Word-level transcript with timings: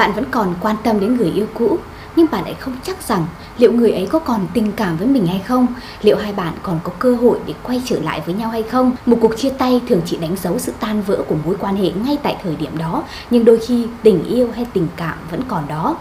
bạn 0.00 0.12
vẫn 0.12 0.24
còn 0.30 0.54
quan 0.60 0.76
tâm 0.82 1.00
đến 1.00 1.16
người 1.16 1.30
yêu 1.30 1.46
cũ, 1.54 1.78
nhưng 2.16 2.26
bạn 2.30 2.44
lại 2.44 2.54
không 2.60 2.76
chắc 2.82 3.02
rằng 3.02 3.26
liệu 3.58 3.72
người 3.72 3.92
ấy 3.92 4.06
có 4.06 4.18
còn 4.18 4.46
tình 4.54 4.72
cảm 4.72 4.96
với 4.96 5.06
mình 5.06 5.26
hay 5.26 5.38
không, 5.38 5.66
liệu 6.02 6.16
hai 6.16 6.32
bạn 6.32 6.54
còn 6.62 6.80
có 6.84 6.92
cơ 6.98 7.14
hội 7.14 7.38
để 7.46 7.54
quay 7.62 7.82
trở 7.84 8.00
lại 8.00 8.22
với 8.26 8.34
nhau 8.34 8.50
hay 8.50 8.62
không. 8.62 8.92
Một 9.06 9.16
cuộc 9.20 9.36
chia 9.36 9.50
tay 9.50 9.80
thường 9.88 10.00
chỉ 10.06 10.16
đánh 10.16 10.36
dấu 10.36 10.58
sự 10.58 10.72
tan 10.80 11.02
vỡ 11.02 11.22
của 11.28 11.34
mối 11.44 11.56
quan 11.60 11.76
hệ 11.76 11.90
ngay 11.90 12.18
tại 12.22 12.36
thời 12.42 12.56
điểm 12.56 12.78
đó, 12.78 13.02
nhưng 13.30 13.44
đôi 13.44 13.58
khi 13.66 13.86
tình 14.02 14.24
yêu 14.24 14.50
hay 14.54 14.66
tình 14.72 14.86
cảm 14.96 15.18
vẫn 15.30 15.40
còn 15.48 15.68
đó 15.68 15.96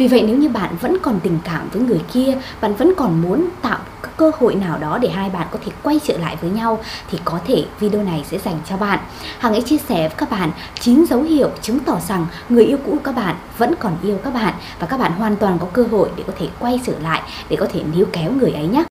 vì 0.00 0.08
vậy 0.08 0.22
nếu 0.26 0.36
như 0.36 0.48
bạn 0.48 0.76
vẫn 0.80 0.96
còn 1.02 1.20
tình 1.20 1.38
cảm 1.44 1.68
với 1.72 1.82
người 1.82 2.00
kia, 2.12 2.38
bạn 2.60 2.74
vẫn 2.74 2.92
còn 2.96 3.22
muốn 3.22 3.48
tạo 3.62 3.78
cơ 4.16 4.30
hội 4.38 4.54
nào 4.54 4.78
đó 4.78 4.98
để 4.98 5.08
hai 5.08 5.30
bạn 5.30 5.46
có 5.50 5.58
thể 5.64 5.72
quay 5.82 6.00
trở 6.04 6.18
lại 6.18 6.36
với 6.40 6.50
nhau 6.50 6.78
thì 7.10 7.18
có 7.24 7.40
thể 7.46 7.64
video 7.80 8.02
này 8.02 8.24
sẽ 8.30 8.38
dành 8.38 8.58
cho 8.68 8.76
bạn. 8.76 8.98
Hằng 9.38 9.52
hãy 9.52 9.62
chia 9.62 9.78
sẻ 9.78 10.08
với 10.08 10.16
các 10.16 10.30
bạn 10.30 10.50
9 10.80 11.04
dấu 11.06 11.22
hiệu 11.22 11.50
chứng 11.62 11.78
tỏ 11.78 12.00
rằng 12.08 12.26
người 12.48 12.64
yêu 12.64 12.78
cũ 12.84 12.92
của 12.92 13.04
các 13.04 13.16
bạn 13.16 13.36
vẫn 13.58 13.74
còn 13.78 13.92
yêu 14.02 14.18
các 14.24 14.34
bạn 14.34 14.54
và 14.78 14.86
các 14.86 15.00
bạn 15.00 15.12
hoàn 15.12 15.36
toàn 15.36 15.58
có 15.58 15.66
cơ 15.72 15.84
hội 15.90 16.08
để 16.16 16.24
có 16.26 16.32
thể 16.38 16.48
quay 16.58 16.80
trở 16.86 16.98
lại 17.02 17.22
để 17.48 17.56
có 17.56 17.66
thể 17.72 17.82
níu 17.94 18.06
kéo 18.12 18.32
người 18.32 18.52
ấy 18.52 18.66
nhé. 18.66 18.89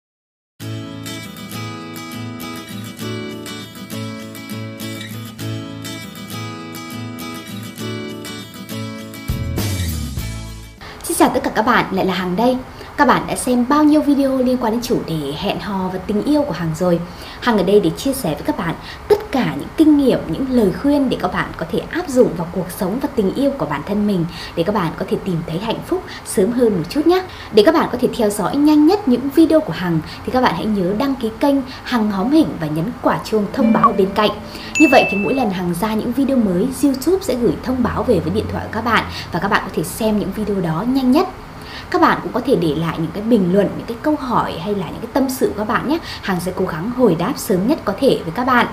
Tất 11.33 11.43
cả 11.43 11.51
các 11.55 11.65
bạn, 11.65 11.85
lại 11.91 12.05
là 12.05 12.13
Hằng 12.13 12.35
đây. 12.35 12.57
Các 12.97 13.07
bạn 13.07 13.21
đã 13.27 13.35
xem 13.35 13.65
bao 13.69 13.83
nhiêu 13.83 14.01
video 14.01 14.37
liên 14.37 14.57
quan 14.57 14.73
đến 14.73 14.81
chủ 14.81 15.01
đề 15.07 15.33
hẹn 15.37 15.59
hò 15.59 15.89
và 15.93 15.99
tình 16.07 16.23
yêu 16.23 16.41
của 16.41 16.51
Hằng 16.51 16.71
rồi. 16.75 16.99
Hằng 17.39 17.57
ở 17.57 17.63
đây 17.63 17.79
để 17.79 17.89
chia 17.89 18.13
sẻ 18.13 18.29
với 18.33 18.43
các 18.45 18.57
bạn 18.57 18.75
tất 19.07 19.12
cả 19.33 19.55
những 19.59 19.69
kinh 19.77 19.97
nghiệm, 19.97 20.19
những 20.27 20.45
lời 20.49 20.71
khuyên 20.81 21.09
để 21.09 21.17
các 21.21 21.33
bạn 21.33 21.49
có 21.57 21.65
thể 21.71 21.79
áp 21.79 22.09
dụng 22.09 22.29
vào 22.37 22.47
cuộc 22.51 22.71
sống 22.77 22.99
và 23.01 23.09
tình 23.15 23.33
yêu 23.33 23.51
của 23.57 23.65
bản 23.65 23.81
thân 23.85 24.07
mình 24.07 24.25
để 24.55 24.63
các 24.63 24.75
bạn 24.75 24.91
có 24.97 25.05
thể 25.09 25.17
tìm 25.25 25.37
thấy 25.47 25.59
hạnh 25.59 25.79
phúc 25.85 26.03
sớm 26.25 26.51
hơn 26.51 26.77
một 26.77 26.83
chút 26.89 27.07
nhé. 27.07 27.23
Để 27.53 27.63
các 27.65 27.73
bạn 27.73 27.89
có 27.91 27.97
thể 28.01 28.07
theo 28.17 28.29
dõi 28.29 28.55
nhanh 28.55 28.87
nhất 28.87 29.07
những 29.07 29.29
video 29.35 29.59
của 29.59 29.73
Hằng 29.73 29.99
thì 30.25 30.31
các 30.31 30.41
bạn 30.41 30.53
hãy 30.55 30.65
nhớ 30.65 30.93
đăng 30.97 31.15
ký 31.15 31.29
kênh 31.39 31.55
Hằng 31.83 32.11
Hóm 32.11 32.31
Hình 32.31 32.47
và 32.59 32.67
nhấn 32.67 32.85
quả 33.01 33.19
chuông 33.25 33.45
thông 33.53 33.73
báo 33.73 33.93
bên 33.97 34.09
cạnh. 34.15 34.31
Như 34.79 34.87
vậy 34.91 35.05
thì 35.11 35.17
mỗi 35.17 35.33
lần 35.33 35.49
Hằng 35.49 35.73
ra 35.73 35.93
những 35.93 36.11
video 36.11 36.37
mới, 36.37 36.67
YouTube 36.83 37.23
sẽ 37.23 37.35
gửi 37.35 37.53
thông 37.63 37.83
báo 37.83 38.03
về 38.03 38.19
với 38.19 38.33
điện 38.33 38.45
thoại 38.51 38.65
của 38.65 38.73
các 38.73 38.85
bạn 38.85 39.05
và 39.31 39.39
các 39.39 39.47
bạn 39.47 39.61
có 39.65 39.71
thể 39.75 39.83
xem 39.83 40.19
những 40.19 40.31
video 40.35 40.61
đó 40.61 40.85
nhanh 40.87 41.11
nhất 41.11 41.27
các 41.89 42.01
bạn 42.01 42.19
cũng 42.23 42.31
có 42.31 42.41
thể 42.45 42.55
để 42.55 42.75
lại 42.75 42.95
những 42.97 43.11
cái 43.13 43.23
bình 43.23 43.53
luận 43.53 43.69
những 43.77 43.87
cái 43.87 43.97
câu 44.01 44.15
hỏi 44.15 44.59
hay 44.59 44.75
là 44.75 44.85
những 44.89 45.01
cái 45.01 45.09
tâm 45.13 45.29
sự 45.29 45.47
của 45.47 45.57
các 45.57 45.67
bạn 45.67 45.89
nhé 45.89 45.97
Hằng 46.21 46.39
sẽ 46.39 46.51
cố 46.55 46.65
gắng 46.65 46.89
hồi 46.89 47.15
đáp 47.19 47.33
sớm 47.37 47.67
nhất 47.67 47.79
có 47.85 47.93
thể 47.99 48.19
với 48.25 48.33
các 48.35 48.47
bạn 48.47 48.67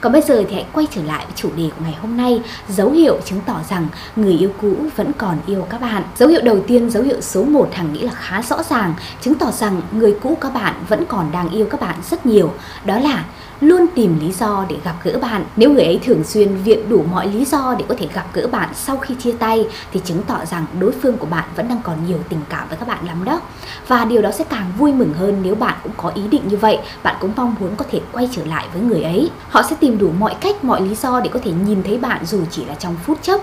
còn 0.00 0.12
bây 0.12 0.22
giờ 0.22 0.44
thì 0.48 0.54
hãy 0.54 0.66
quay 0.72 0.86
trở 0.90 1.02
lại 1.02 1.24
với 1.24 1.34
chủ 1.36 1.50
đề 1.56 1.70
của 1.76 1.84
ngày 1.84 1.96
hôm 2.00 2.16
nay. 2.16 2.42
Dấu 2.68 2.90
hiệu 2.90 3.18
chứng 3.24 3.40
tỏ 3.46 3.60
rằng 3.68 3.86
người 4.16 4.32
yêu 4.32 4.50
cũ 4.60 4.76
vẫn 4.96 5.12
còn 5.18 5.38
yêu 5.46 5.66
các 5.70 5.80
bạn. 5.80 6.02
Dấu 6.16 6.28
hiệu 6.28 6.40
đầu 6.44 6.60
tiên, 6.66 6.90
dấu 6.90 7.02
hiệu 7.02 7.20
số 7.20 7.44
1 7.44 7.68
Hằng 7.72 7.92
nghĩ 7.92 8.00
là 8.00 8.12
khá 8.12 8.42
rõ 8.42 8.62
ràng 8.62 8.94
Chứng 9.20 9.34
tỏ 9.34 9.50
rằng 9.50 9.80
người 9.92 10.16
cũ 10.22 10.38
các 10.40 10.54
bạn 10.54 10.74
vẫn 10.88 11.04
còn 11.08 11.32
đang 11.32 11.50
yêu 11.50 11.66
các 11.70 11.80
bạn 11.80 11.94
rất 12.10 12.26
nhiều. 12.26 12.52
Đó 12.84 12.98
là 12.98 13.24
luôn 13.62 13.86
tìm 13.94 14.20
lý 14.20 14.32
do 14.32 14.66
để 14.68 14.76
gặp 14.84 14.94
gỡ 15.02 15.18
bạn. 15.22 15.44
Nếu 15.56 15.70
người 15.70 15.84
ấy 15.84 16.00
thường 16.04 16.24
xuyên 16.24 16.56
viện 16.56 16.88
đủ 16.88 17.04
mọi 17.10 17.26
lý 17.26 17.44
do 17.44 17.74
để 17.78 17.84
có 17.88 17.94
thể 17.98 18.08
gặp 18.14 18.26
gỡ 18.32 18.46
bạn 18.46 18.68
sau 18.74 18.96
khi 18.96 19.14
chia 19.14 19.32
tay 19.32 19.66
thì 19.92 20.00
chứng 20.04 20.22
tỏ 20.22 20.44
rằng 20.44 20.66
đối 20.80 20.92
phương 20.92 21.16
của 21.16 21.26
bạn 21.26 21.44
vẫn 21.56 21.68
đang 21.68 21.80
còn 21.82 22.06
nhiều 22.06 22.18
tình 22.28 22.40
cảm 22.48 22.68
với 22.68 22.78
các 22.78 22.88
bạn 22.88 23.06
lắm 23.06 23.24
đó. 23.24 23.40
Và 23.88 24.04
điều 24.04 24.22
đó 24.22 24.30
sẽ 24.30 24.44
càng 24.44 24.72
vui 24.78 24.92
mừng 24.92 25.14
hơn 25.14 25.40
nếu 25.42 25.54
bạn 25.54 25.74
cũng 25.82 25.92
có 25.96 26.12
ý 26.14 26.22
định 26.28 26.48
như 26.48 26.56
vậy, 26.56 26.78
bạn 27.02 27.16
cũng 27.20 27.32
mong 27.36 27.54
muốn 27.60 27.76
có 27.76 27.84
thể 27.90 28.00
quay 28.12 28.28
trở 28.32 28.44
lại 28.44 28.66
với 28.72 28.82
người 28.82 29.02
ấy. 29.02 29.30
Họ 29.48 29.62
sẽ 29.62 29.76
tìm 29.80 29.98
đủ 29.98 30.10
mọi 30.18 30.34
cách, 30.40 30.64
mọi 30.64 30.80
lý 30.80 30.94
do 30.94 31.20
để 31.20 31.30
có 31.32 31.40
thể 31.44 31.50
nhìn 31.66 31.82
thấy 31.82 31.98
bạn 31.98 32.24
dù 32.26 32.40
chỉ 32.50 32.64
là 32.64 32.74
trong 32.74 32.96
phút 33.04 33.22
chốc. 33.22 33.40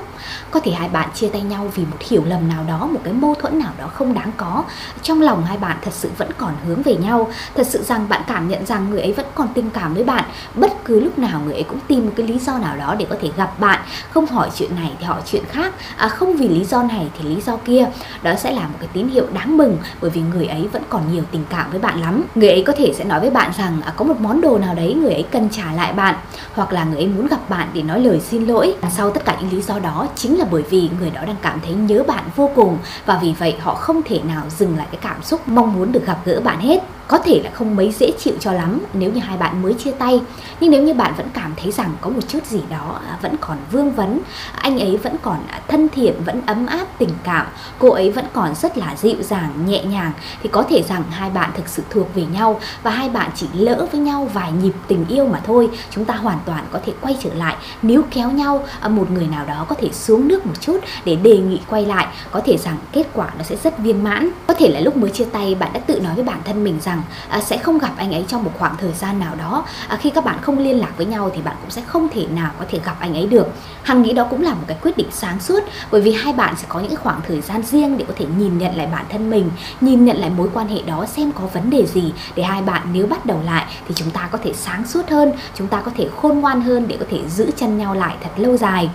Có 0.51 0.59
thể 0.59 0.71
hai 0.71 0.89
bạn 0.89 1.09
chia 1.13 1.29
tay 1.29 1.41
nhau 1.41 1.71
vì 1.75 1.83
một 1.83 1.97
hiểu 1.99 2.23
lầm 2.25 2.47
nào 2.47 2.63
đó, 2.67 2.87
một 2.91 2.99
cái 3.03 3.13
mâu 3.13 3.35
thuẫn 3.35 3.59
nào 3.59 3.71
đó 3.77 3.87
không 3.87 4.13
đáng 4.13 4.31
có. 4.37 4.63
Trong 5.01 5.21
lòng 5.21 5.45
hai 5.45 5.57
bạn 5.57 5.77
thật 5.81 5.93
sự 5.93 6.09
vẫn 6.17 6.29
còn 6.37 6.53
hướng 6.67 6.81
về 6.81 6.95
nhau, 6.95 7.31
thật 7.55 7.67
sự 7.67 7.83
rằng 7.83 8.09
bạn 8.09 8.21
cảm 8.27 8.47
nhận 8.47 8.65
rằng 8.65 8.89
người 8.89 9.01
ấy 9.01 9.13
vẫn 9.13 9.25
còn 9.35 9.47
tình 9.53 9.69
cảm 9.69 9.93
với 9.93 10.03
bạn 10.03 10.08
bất 10.55 10.85
cứ 10.85 10.99
lúc 10.99 11.19
nào 11.19 11.41
người 11.45 11.53
ấy 11.53 11.63
cũng 11.63 11.79
tìm 11.87 12.05
một 12.05 12.11
cái 12.15 12.27
lý 12.27 12.39
do 12.39 12.57
nào 12.57 12.77
đó 12.77 12.95
để 12.99 13.05
có 13.09 13.15
thể 13.21 13.29
gặp 13.37 13.59
bạn. 13.59 13.79
Không 14.11 14.25
hỏi 14.25 14.49
chuyện 14.55 14.75
này 14.75 14.91
thì 14.99 15.05
hỏi 15.05 15.21
chuyện 15.25 15.43
khác. 15.49 15.73
À, 15.97 16.07
không 16.07 16.35
vì 16.35 16.47
lý 16.47 16.65
do 16.65 16.83
này 16.83 17.07
thì 17.17 17.29
lý 17.29 17.41
do 17.41 17.57
kia. 17.57 17.85
Đó 18.21 18.33
sẽ 18.35 18.51
là 18.51 18.61
một 18.61 18.77
cái 18.79 18.89
tín 18.93 19.07
hiệu 19.07 19.25
đáng 19.33 19.57
mừng 19.57 19.77
bởi 20.01 20.11
vì 20.11 20.21
người 20.21 20.45
ấy 20.45 20.67
vẫn 20.71 20.83
còn 20.89 21.01
nhiều 21.11 21.23
tình 21.31 21.43
cảm 21.49 21.71
với 21.71 21.79
bạn 21.79 22.01
lắm. 22.01 22.23
Người 22.35 22.49
ấy 22.49 22.63
có 22.63 22.73
thể 22.77 22.93
sẽ 22.97 23.03
nói 23.03 23.19
với 23.19 23.29
bạn 23.29 23.51
rằng 23.57 23.81
à, 23.85 23.93
có 23.95 24.05
một 24.05 24.19
món 24.19 24.41
đồ 24.41 24.57
nào 24.57 24.75
đấy 24.75 24.93
người 24.93 25.13
ấy 25.13 25.25
cần 25.31 25.49
trả 25.49 25.73
lại 25.73 25.93
bạn 25.93 26.15
hoặc 26.53 26.73
là 26.73 26.83
người 26.83 26.97
ấy 26.97 27.07
muốn 27.07 27.27
gặp 27.27 27.49
bạn 27.49 27.67
để 27.73 27.81
nói 27.81 27.99
lời 27.99 28.19
xin 28.19 28.45
lỗi. 28.45 28.75
À, 28.81 28.89
sau 28.89 29.11
tất 29.11 29.25
cả 29.25 29.37
những 29.41 29.51
lý 29.51 29.61
do 29.61 29.79
đó 29.79 30.07
chính 30.15 30.39
là 30.39 30.45
bởi 30.51 30.63
vì 30.69 30.89
người 30.99 31.09
đó 31.09 31.21
đang 31.27 31.35
cảm 31.41 31.59
thấy 31.65 31.73
nhớ 31.73 32.03
bạn 32.07 32.23
vô 32.35 32.49
cùng. 32.55 32.77
Và 33.05 33.19
vì 33.21 33.33
vậy 33.39 33.55
họ 33.59 33.75
không 33.75 34.01
thể 34.05 34.19
nào 34.23 34.43
dừng 34.49 34.77
lại 34.77 34.87
cái 34.91 34.99
cảm 35.01 35.23
xúc 35.23 35.47
mong 35.47 35.73
muốn 35.73 35.91
được 35.91 36.05
gặp 36.05 36.17
gỡ 36.25 36.41
bạn 36.43 36.59
hết 36.59 36.79
có 37.09 37.17
thể 37.17 37.41
là 37.43 37.51
không 37.53 37.75
mấy 37.75 37.91
dễ 37.91 38.11
chịu 38.19 38.33
cho 38.39 38.53
lắm 38.53 38.79
nếu 38.93 39.11
như 39.11 39.19
hai 39.19 39.37
bạn 39.37 39.61
mới 39.61 39.73
chia 39.73 39.91
tay. 39.91 40.21
Nhưng 40.59 40.71
nếu 40.71 40.83
như 40.83 40.93
bạn 40.93 41.13
vẫn 41.17 41.27
cảm 41.33 41.53
thấy 41.57 41.71
rằng 41.71 41.91
có 42.01 42.09
một 42.09 42.21
chút 42.27 42.45
gì 42.45 42.59
đó 42.69 42.99
à, 43.07 43.17
vẫn 43.21 43.35
còn 43.41 43.57
vương 43.71 43.91
vấn, 43.91 44.21
anh 44.55 44.79
ấy 44.79 44.97
vẫn 44.97 45.15
còn 45.21 45.37
à, 45.47 45.61
thân 45.67 45.89
thiện, 45.89 46.13
vẫn 46.25 46.41
ấm 46.45 46.65
áp, 46.65 46.85
tình 46.97 47.09
cảm, 47.23 47.45
cô 47.79 47.89
ấy 47.89 48.11
vẫn 48.11 48.25
còn 48.33 48.55
rất 48.55 48.77
là 48.77 48.95
dịu 48.95 49.15
dàng, 49.21 49.65
nhẹ 49.65 49.83
nhàng, 49.83 50.11
thì 50.43 50.49
có 50.51 50.63
thể 50.69 50.83
rằng 50.89 51.03
hai 51.09 51.29
bạn 51.29 51.51
thực 51.57 51.67
sự 51.67 51.83
thuộc 51.89 52.15
về 52.15 52.25
nhau 52.33 52.59
và 52.83 52.91
hai 52.91 53.09
bạn 53.09 53.29
chỉ 53.35 53.47
lỡ 53.53 53.87
với 53.91 54.01
nhau 54.01 54.29
vài 54.33 54.51
nhịp 54.51 54.73
tình 54.87 55.05
yêu 55.09 55.25
mà 55.25 55.41
thôi. 55.45 55.69
Chúng 55.91 56.05
ta 56.05 56.13
hoàn 56.13 56.39
toàn 56.45 56.65
có 56.71 56.79
thể 56.85 56.93
quay 57.01 57.17
trở 57.23 57.33
lại, 57.33 57.55
níu 57.81 58.01
kéo 58.11 58.31
nhau 58.31 58.63
à, 58.79 58.89
một 58.89 59.11
người 59.11 59.27
nào 59.27 59.45
đó 59.45 59.65
có 59.69 59.75
thể 59.75 59.89
xuống 59.91 60.27
nước 60.27 60.45
một 60.45 60.61
chút 60.61 60.79
để 61.05 61.15
đề 61.15 61.37
nghị 61.37 61.59
quay 61.69 61.85
lại. 61.85 62.07
Có 62.31 62.41
thể 62.45 62.57
rằng 62.57 62.77
kết 62.91 63.07
quả 63.13 63.27
nó 63.37 63.43
sẽ 63.43 63.55
rất 63.63 63.77
viên 63.77 64.03
mãn. 64.03 64.29
Có 64.47 64.53
thể 64.53 64.69
là 64.69 64.79
lúc 64.79 64.97
mới 64.97 65.09
chia 65.09 65.25
tay, 65.25 65.55
bạn 65.55 65.73
đã 65.73 65.79
tự 65.79 65.99
nói 65.99 66.15
với 66.15 66.23
bản 66.23 66.39
thân 66.45 66.63
mình 66.63 66.79
rằng 66.81 66.98
rằng 66.99 67.39
à, 67.39 67.41
sẽ 67.41 67.57
không 67.57 67.77
gặp 67.77 67.91
anh 67.97 68.11
ấy 68.11 68.25
trong 68.27 68.43
một 68.43 68.51
khoảng 68.59 68.77
thời 68.77 68.93
gian 68.93 69.19
nào 69.19 69.35
đó. 69.35 69.65
À, 69.87 69.97
khi 70.01 70.09
các 70.09 70.25
bạn 70.25 70.37
không 70.41 70.57
liên 70.57 70.79
lạc 70.79 70.91
với 70.97 71.05
nhau 71.05 71.31
thì 71.35 71.41
bạn 71.41 71.55
cũng 71.61 71.69
sẽ 71.69 71.81
không 71.87 72.09
thể 72.09 72.25
nào 72.27 72.51
có 72.59 72.65
thể 72.69 72.79
gặp 72.85 72.95
anh 72.99 73.13
ấy 73.13 73.27
được. 73.27 73.47
Hằng 73.83 74.01
nghĩ 74.01 74.13
đó 74.13 74.27
cũng 74.29 74.41
là 74.41 74.53
một 74.53 74.63
cái 74.67 74.77
quyết 74.81 74.97
định 74.97 75.07
sáng 75.11 75.39
suốt 75.39 75.63
bởi 75.91 76.01
vì 76.01 76.13
hai 76.13 76.33
bạn 76.33 76.55
sẽ 76.57 76.65
có 76.69 76.79
những 76.79 76.95
khoảng 76.95 77.21
thời 77.27 77.41
gian 77.41 77.63
riêng 77.63 77.97
để 77.97 78.05
có 78.07 78.13
thể 78.17 78.25
nhìn 78.37 78.57
nhận 78.57 78.77
lại 78.77 78.87
bản 78.91 79.05
thân 79.09 79.29
mình 79.29 79.51
nhìn 79.81 80.05
nhận 80.05 80.17
lại 80.17 80.29
mối 80.29 80.49
quan 80.53 80.67
hệ 80.67 80.81
đó 80.81 81.05
xem 81.05 81.31
có 81.31 81.45
vấn 81.53 81.69
đề 81.69 81.85
gì. 81.85 82.13
Để 82.35 82.43
hai 82.43 82.61
bạn 82.61 82.81
nếu 82.93 83.07
bắt 83.07 83.25
đầu 83.25 83.39
lại 83.45 83.65
thì 83.87 83.95
chúng 83.95 84.11
ta 84.11 84.29
có 84.31 84.37
thể 84.43 84.53
sáng 84.53 84.87
suốt 84.87 85.09
hơn 85.09 85.31
chúng 85.55 85.67
ta 85.67 85.81
có 85.81 85.91
thể 85.97 86.07
khôn 86.21 86.39
ngoan 86.39 86.61
hơn 86.61 86.87
để 86.87 86.97
có 86.99 87.05
thể 87.11 87.19
giữ 87.29 87.51
chân 87.57 87.77
nhau 87.77 87.93
lại 87.93 88.15
thật 88.23 88.29
lâu 88.37 88.57
dài 88.57 88.89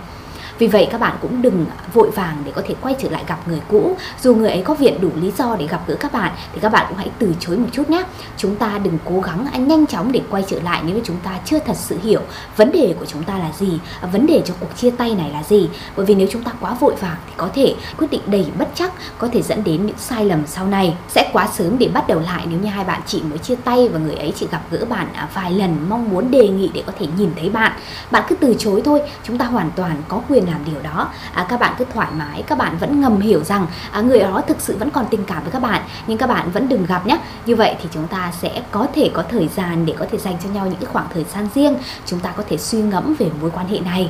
vì 0.59 0.67
vậy 0.67 0.87
các 0.91 1.01
bạn 1.01 1.15
cũng 1.21 1.41
đừng 1.41 1.65
vội 1.93 2.09
vàng 2.09 2.41
để 2.45 2.51
có 2.55 2.61
thể 2.67 2.75
quay 2.81 2.95
trở 2.99 3.09
lại 3.09 3.23
gặp 3.27 3.47
người 3.47 3.61
cũ. 3.67 3.97
Dù 4.21 4.35
người 4.35 4.49
ấy 4.49 4.61
có 4.61 4.73
viện 4.73 5.01
đủ 5.01 5.09
lý 5.21 5.31
do 5.37 5.55
để 5.59 5.67
gặp 5.67 5.81
gỡ 5.87 5.95
các 5.99 6.13
bạn, 6.13 6.31
thì 6.53 6.59
các 6.61 6.71
bạn 6.71 6.85
cũng 6.89 6.97
hãy 6.97 7.09
từ 7.19 7.35
chối 7.39 7.57
một 7.57 7.67
chút 7.71 7.89
nhé. 7.89 8.03
Chúng 8.37 8.55
ta 8.55 8.79
đừng 8.83 8.97
cố 9.05 9.19
gắng 9.19 9.47
à, 9.53 9.57
nhanh 9.57 9.85
chóng 9.87 10.11
để 10.11 10.21
quay 10.29 10.43
trở 10.47 10.59
lại 10.61 10.81
nếu 10.85 10.99
chúng 11.03 11.17
ta 11.23 11.39
chưa 11.45 11.59
thật 11.59 11.75
sự 11.75 11.97
hiểu 12.03 12.21
vấn 12.57 12.71
đề 12.71 12.95
của 12.99 13.05
chúng 13.05 13.23
ta 13.23 13.37
là 13.37 13.51
gì 13.57 13.79
à, 14.01 14.07
vấn 14.11 14.25
đề 14.25 14.41
cho 14.45 14.53
cuộc 14.59 14.77
chia 14.77 14.91
tay 14.91 15.15
này 15.15 15.29
là 15.31 15.43
gì. 15.43 15.69
Bởi 15.95 16.05
vì 16.05 16.15
nếu 16.15 16.27
chúng 16.31 16.43
ta 16.43 16.51
quá 16.59 16.73
vội 16.73 16.95
vàng 16.95 17.17
thì 17.27 17.33
có 17.37 17.49
thể 17.55 17.75
quyết 17.97 18.07
định 18.11 18.21
đầy 18.25 18.45
bất 18.59 18.67
chắc, 18.75 18.91
có 19.17 19.27
thể 19.31 19.41
dẫn 19.41 19.63
đến 19.63 19.85
những 19.85 19.97
sai 19.97 20.25
lầm 20.25 20.47
sau 20.47 20.67
này. 20.67 20.97
Sẽ 21.09 21.29
quá 21.33 21.47
sớm 21.53 21.77
để 21.77 21.87
bắt 21.93 22.07
đầu 22.07 22.19
lại 22.19 22.45
nếu 22.49 22.59
như 22.59 22.69
hai 22.69 22.83
bạn 22.83 23.01
chị 23.05 23.21
mới 23.29 23.37
chia 23.37 23.55
tay 23.55 23.89
và 23.89 23.99
người 23.99 24.15
ấy 24.15 24.33
chỉ 24.35 24.47
gặp 24.51 24.61
gỡ 24.71 24.85
bạn 24.89 25.07
à, 25.13 25.27
vài 25.33 25.51
lần, 25.51 25.89
mong 25.89 26.09
muốn 26.09 26.31
đề 26.31 26.47
nghị 26.47 26.69
để 26.73 26.83
có 26.85 26.93
thể 26.99 27.07
nhìn 27.17 27.31
thấy 27.39 27.49
bạn. 27.49 27.71
Bạn 28.11 28.23
cứ 28.29 28.35
từ 28.35 28.55
chối 28.59 28.81
thôi, 28.85 29.01
chúng 29.23 29.37
ta 29.37 29.45
hoàn 29.45 29.71
toàn 29.75 30.01
có 30.07 30.21
quyền 30.29 30.44
làm 30.45 30.65
điều 30.65 30.81
đó. 30.81 31.09
À, 31.33 31.45
các 31.49 31.59
bạn 31.59 31.75
cứ 31.77 31.85
thoải 31.93 32.07
mái 32.17 32.43
các 32.47 32.57
bạn 32.57 32.77
vẫn 32.77 33.01
ngầm 33.01 33.19
hiểu 33.19 33.43
rằng 33.43 33.67
à, 33.91 34.01
người 34.01 34.19
đó 34.19 34.41
thực 34.47 34.61
sự 34.61 34.77
vẫn 34.77 34.89
còn 34.89 35.05
tình 35.09 35.23
cảm 35.25 35.43
với 35.43 35.51
các 35.51 35.61
bạn 35.61 35.81
nhưng 36.07 36.17
các 36.17 36.27
bạn 36.27 36.51
vẫn 36.51 36.69
đừng 36.69 36.85
gặp 36.85 37.07
nhé. 37.07 37.17
Như 37.45 37.55
vậy 37.55 37.75
thì 37.81 37.89
chúng 37.91 38.07
ta 38.07 38.31
sẽ 38.41 38.61
có 38.71 38.87
thể 38.95 39.11
có 39.13 39.23
thời 39.31 39.47
gian 39.47 39.85
để 39.85 39.93
có 39.99 40.05
thể 40.11 40.17
dành 40.17 40.37
cho 40.43 40.49
nhau 40.49 40.65
những 40.65 40.79
cái 40.79 40.89
khoảng 40.93 41.07
thời 41.13 41.23
gian 41.23 41.47
riêng. 41.55 41.77
Chúng 42.05 42.19
ta 42.19 42.31
có 42.37 42.43
thể 42.49 42.57
suy 42.57 42.81
ngẫm 42.81 43.15
về 43.19 43.29
mối 43.41 43.51
quan 43.51 43.67
hệ 43.67 43.79
này. 43.79 44.09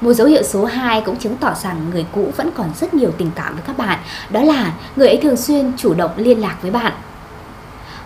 Một 0.00 0.12
dấu 0.12 0.26
hiệu 0.26 0.42
số 0.42 0.64
2 0.64 1.00
cũng 1.00 1.16
chứng 1.16 1.36
tỏ 1.36 1.54
rằng 1.62 1.90
người 1.90 2.06
cũ 2.12 2.32
vẫn 2.36 2.50
còn 2.56 2.70
rất 2.80 2.94
nhiều 2.94 3.10
tình 3.18 3.30
cảm 3.34 3.54
với 3.54 3.62
các 3.66 3.78
bạn, 3.78 3.98
đó 4.30 4.42
là 4.42 4.72
người 4.96 5.08
ấy 5.08 5.16
thường 5.22 5.36
xuyên 5.36 5.72
chủ 5.76 5.94
động 5.94 6.10
liên 6.16 6.40
lạc 6.40 6.56
với 6.62 6.70
bạn 6.70 6.92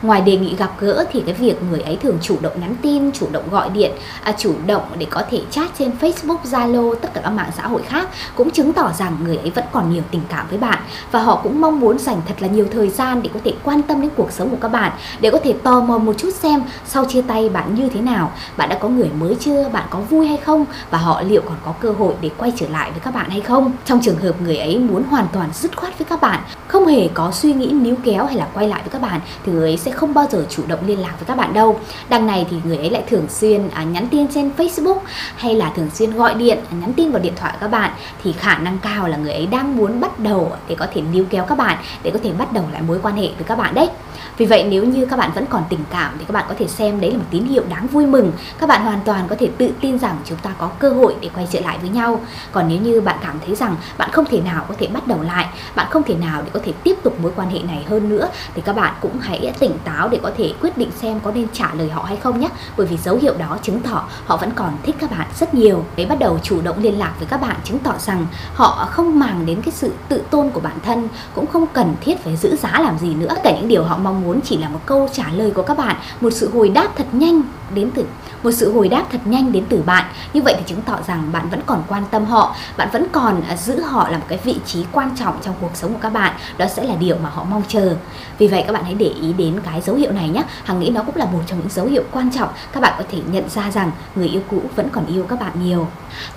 ngoài 0.05 0.21
đề 0.21 0.37
nghị 0.37 0.57
gặp 0.57 0.71
gỡ 0.81 1.05
thì 1.13 1.23
cái 1.27 1.35
việc 1.35 1.63
người 1.71 1.81
ấy 1.81 1.97
thường 1.97 2.19
chủ 2.23 2.37
động 2.41 2.61
nhắn 2.61 2.77
tin 2.83 3.13
chủ 3.13 3.29
động 3.33 3.45
gọi 3.51 3.69
điện 3.71 3.93
à, 4.23 4.33
chủ 4.39 4.55
động 4.67 4.83
để 4.99 5.07
có 5.11 5.23
thể 5.31 5.41
chat 5.51 5.71
trên 5.79 5.91
Facebook 6.01 6.43
Zalo 6.51 6.95
tất 6.95 7.15
cả 7.15 7.21
các 7.25 7.31
mạng 7.31 7.51
xã 7.57 7.67
hội 7.67 7.83
khác 7.83 8.09
cũng 8.35 8.51
chứng 8.51 8.73
tỏ 8.73 8.93
rằng 8.99 9.17
người 9.25 9.37
ấy 9.37 9.51
vẫn 9.51 9.65
còn 9.73 9.93
nhiều 9.93 10.03
tình 10.11 10.21
cảm 10.29 10.47
với 10.49 10.59
bạn. 10.59 10.79
Và 11.11 11.21
họ 11.21 11.41
cũng 11.43 11.61
mong 11.61 11.81
muốn 11.81 11.99
dành 11.99 12.21
thật 12.29 12.35
là 12.39 12.49
nhiều 12.49 12.67
thời 12.73 12.89
gian 12.89 13.23
để 13.23 13.31
có 13.35 13.41
thể 13.45 13.53
quan 13.63 13.83
tâm 13.83 14.01
đến 14.01 14.11
cuộc 14.17 14.33
sống 14.33 14.51
của 14.51 14.57
các 14.61 14.69
bạn 14.69 14.93
để 15.21 15.31
có 15.31 15.39
thể 15.45 15.55
tò 15.63 15.81
mò 15.81 15.99
một 15.99 16.15
chút 16.19 16.35
xem 16.35 16.63
sau 16.87 17.05
chia 17.05 17.23
tay 17.23 17.49
bạn 17.49 17.75
như 17.75 17.89
thế 17.89 18.01
nào 18.01 18.33
bạn 18.57 18.69
đã 18.69 18.79
có 18.81 18.89
người 18.89 19.11
mới 19.19 19.37
chưa 19.41 19.69
bạn 19.69 19.87
có 19.91 19.99
vui 19.99 20.27
hay 20.27 20.37
không 20.37 20.65
và 20.91 20.99
họ 20.99 21.23
liệu 21.23 21.43
còn 21.43 21.57
có 21.65 21.73
cơ 21.81 21.93
hội 21.93 22.15
để 22.21 22.31
quay 22.39 22.53
trở 22.57 22.69
lại 22.69 22.91
với 22.91 23.01
các 23.01 23.15
bạn 23.15 23.31
hay 23.31 23.41
không. 23.41 23.73
Trong 23.85 24.01
trường 24.03 24.17
hợp 24.17 24.41
người 24.41 24.57
ấy 24.57 24.79
muốn 24.79 25.03
hoàn 25.03 25.27
toàn 25.33 25.49
dứt 25.55 25.77
khoát 25.77 25.99
với 25.99 26.05
các 26.05 26.21
bạn 26.21 26.41
không 26.69 26.87
hề 26.87 27.09
có 27.15 27.31
suy 27.33 27.53
nghĩ 27.53 27.67
níu 27.67 27.95
kéo 28.05 28.27
hay 28.27 28.37
là 28.37 28.49
quay 28.55 28.69
lại 28.69 28.83
với 28.83 28.91
các 28.91 29.03
bạn 29.03 29.21
thì 29.47 29.53
người 29.53 29.71
ấy 29.71 29.77
sẽ 29.77 29.91
không 29.95 30.15
bao 30.15 30.27
giờ 30.31 30.47
chủ 30.51 30.63
động 30.67 30.87
liên 30.87 31.01
lạc 31.01 31.13
với 31.19 31.27
các 31.27 31.37
bạn 31.37 31.53
đâu. 31.53 31.81
Đằng 32.09 32.27
này 32.27 32.47
thì 32.51 32.57
người 32.65 32.77
ấy 32.77 32.91
lại 32.91 33.03
thường 33.09 33.27
xuyên 33.29 33.69
à, 33.69 33.83
nhắn 33.85 34.09
tin 34.11 34.29
trên 34.29 34.51
Facebook 34.57 34.99
hay 35.37 35.55
là 35.55 35.73
thường 35.77 35.91
xuyên 35.95 36.11
gọi 36.11 36.35
điện 36.35 36.59
à, 36.71 36.75
nhắn 36.81 36.93
tin 36.93 37.11
vào 37.11 37.23
điện 37.23 37.33
thoại 37.37 37.55
các 37.61 37.69
bạn. 37.69 37.91
Thì 38.23 38.33
khả 38.33 38.59
năng 38.59 38.79
cao 38.79 39.09
là 39.09 39.17
người 39.17 39.33
ấy 39.33 39.47
đang 39.47 39.77
muốn 39.77 40.01
bắt 40.01 40.19
đầu 40.19 40.53
để 40.69 40.75
có 40.79 40.87
thể 40.95 41.01
níu 41.13 41.25
kéo 41.31 41.45
các 41.45 41.59
bạn 41.59 41.79
để 42.03 42.11
có 42.11 42.19
thể 42.23 42.33
bắt 42.33 42.53
đầu 42.53 42.65
lại 42.73 42.83
mối 42.83 42.99
quan 43.03 43.17
hệ 43.17 43.29
với 43.29 43.45
các 43.47 43.59
bạn 43.59 43.75
đấy 43.75 43.89
vì 44.37 44.47
vậy 44.47 44.67
nếu 44.69 44.85
như 44.85 45.07
các 45.07 45.19
bạn 45.19 45.31
vẫn 45.35 45.47
còn 45.47 45.63
tình 45.69 45.81
cảm 45.91 46.17
thì 46.19 46.25
các 46.25 46.33
bạn 46.33 46.45
có 46.49 46.55
thể 46.59 46.67
xem 46.67 47.01
đấy 47.01 47.11
là 47.11 47.19
một 47.19 47.25
tín 47.31 47.45
hiệu 47.45 47.63
đáng 47.69 47.87
vui 47.87 48.07
mừng. 48.07 48.33
Các 48.59 48.69
bạn 48.69 48.83
hoàn 48.85 49.01
toàn 49.05 49.29
có 49.29 49.37
thể 49.39 49.49
tự 49.59 49.71
tin 49.81 49.99
rằng 49.99 50.17
chúng 50.25 50.39
ta 50.39 50.51
có 50.59 50.67
cơ 50.67 50.91
hội 50.91 51.15
để 51.21 51.31
quay 51.35 51.49
trở 51.51 51.61
lại 51.61 51.79
với 51.81 51.91
nhau. 51.91 52.21
Còn 52.53 52.69
nếu 52.69 52.81
như 52.81 53.01
bạn 53.01 53.17
cảm 53.23 53.37
thấy 53.47 53.55
rằng 53.55 53.77
bạn 53.99 54.11
không 54.13 54.25
thể 54.25 54.41
nào 54.41 54.65
có 54.69 54.75
thể 54.79 54.87
bắt 54.87 55.07
đầu 55.07 55.23
lại, 55.23 55.47
bạn 55.75 55.87
không 55.91 56.03
thể 56.03 56.15
nào 56.15 56.43
để 56.43 56.51
có 56.53 56.61
thể 56.65 56.73
tiếp 56.83 56.95
tục 57.03 57.21
mối 57.21 57.33
quan 57.37 57.51
hệ 57.51 57.59
này 57.59 57.85
hơn 57.89 58.09
nữa 58.09 58.29
thì 58.55 58.63
các 58.63 58.77
bạn 58.77 58.95
cũng 59.01 59.19
hãy 59.19 59.55
tỉnh 59.59 59.79
táo 59.85 60.09
để 60.09 60.19
có 60.23 60.31
thể 60.37 60.53
quyết 60.61 60.79
định 60.79 60.91
xem 61.01 61.21
có 61.21 61.31
nên 61.31 61.47
trả 61.53 61.75
lời 61.75 61.91
họ 61.91 62.03
hay 62.03 62.17
không 62.17 62.41
nhé. 62.41 62.49
Bởi 62.77 62.87
vì 62.87 62.97
dấu 62.97 63.17
hiệu 63.17 63.35
đó 63.39 63.59
chứng 63.63 63.81
tỏ 63.81 64.05
họ 64.27 64.37
vẫn 64.37 64.51
còn 64.55 64.77
thích 64.83 64.97
các 64.99 65.11
bạn 65.11 65.27
rất 65.41 65.55
nhiều. 65.55 65.85
Để 65.97 66.05
bắt 66.05 66.19
đầu 66.19 66.39
chủ 66.43 66.61
động 66.61 66.83
liên 66.83 66.99
lạc 66.99 67.13
với 67.19 67.27
các 67.27 67.41
bạn 67.41 67.57
chứng 67.65 67.79
tỏ 67.79 67.93
rằng 67.99 68.27
họ 68.55 68.89
không 68.91 69.19
màng 69.19 69.47
đến 69.47 69.63
cái 69.63 69.73
sự 69.73 69.93
tự 70.09 70.23
tôn 70.31 70.51
của 70.51 70.61
bản 70.61 70.77
thân, 70.85 71.09
cũng 71.35 71.47
không 71.47 71.67
cần 71.67 71.95
thiết 72.01 72.25
phải 72.25 72.37
giữ 72.37 72.57
giá 72.57 72.81
làm 72.81 72.99
gì 72.99 73.15
nữa. 73.15 73.27
Tất 73.29 73.41
cả 73.45 73.53
những 73.57 73.69
điều 73.69 73.85
họ 73.85 73.97
mong 73.97 74.24
muốn 74.25 74.41
chỉ 74.45 74.57
là 74.57 74.69
một 74.69 74.81
câu 74.87 75.09
trả 75.13 75.25
lời 75.33 75.51
của 75.51 75.63
các 75.63 75.79
bạn, 75.79 75.97
một 76.21 76.31
sự 76.31 76.51
hồi 76.55 76.69
đáp 76.69 76.89
thật 76.97 77.07
nhanh 77.13 77.43
đến 77.75 77.91
từ, 77.95 78.05
một 78.43 78.51
sự 78.51 78.73
hồi 78.73 78.89
đáp 78.89 79.05
thật 79.13 79.19
nhanh 79.25 79.53
đến 79.53 79.65
từ 79.69 79.83
bạn. 79.87 80.05
Như 80.35 80.43
vậy 80.43 80.55
thì 80.59 80.63
chứng 80.67 80.83
tỏ 80.83 80.99
rằng 81.07 81.33
bạn 81.33 81.49
vẫn 81.51 81.61
còn 81.67 81.83
quan 81.89 82.03
tâm 82.11 82.25
họ, 82.25 82.57
bạn 82.77 82.89
vẫn 82.93 83.07
còn 83.13 83.43
à, 83.49 83.57
giữ 83.57 83.81
họ 83.81 84.09
là 84.09 84.19
một 84.19 84.25
cái 84.29 84.39
vị 84.45 84.57
trí 84.67 84.85
quan 84.93 85.11
trọng 85.17 85.35
trong 85.43 85.55
cuộc 85.61 85.71
sống 85.75 85.93
của 85.93 85.99
các 86.01 86.13
bạn. 86.13 86.37
Đó 86.59 86.67
sẽ 86.67 86.85
là 86.85 86.95
điều 86.95 87.17
mà 87.23 87.31
họ 87.31 87.45
mong 87.45 87.63
chờ. 87.69 87.97
Vì 88.39 88.49
vậy 88.49 88.65
các 88.67 88.73
bạn 88.73 88.85
hãy 88.85 88.95
để 88.95 89.07
ý 89.07 89.33
đến 89.33 89.61
cái 89.65 89.81
dấu 89.81 89.97
hiệu 89.97 90.13
này 90.13 90.29
nhé 90.29 90.43
hằng 90.65 90.81
nghĩ 90.81 90.91
nó 90.91 91.03
cũng 91.03 91.17
là 91.17 91.25
một 91.25 91.41
trong 91.47 91.59
những 91.59 91.71
dấu 91.71 91.87
hiệu 91.87 92.03
quan 92.13 92.31
trọng. 92.31 92.49
Các 92.73 92.81
bạn 92.81 92.95
có 92.99 93.05
thể 93.11 93.19
nhận 93.33 93.49
ra 93.49 93.71
rằng 93.71 93.91
người 94.15 94.29
yêu 94.29 94.43
cũ 94.51 94.63
vẫn 94.77 94.89
còn 94.93 95.07
yêu 95.07 95.27
các 95.29 95.41
bạn 95.41 95.53
nhiều. 95.65 95.89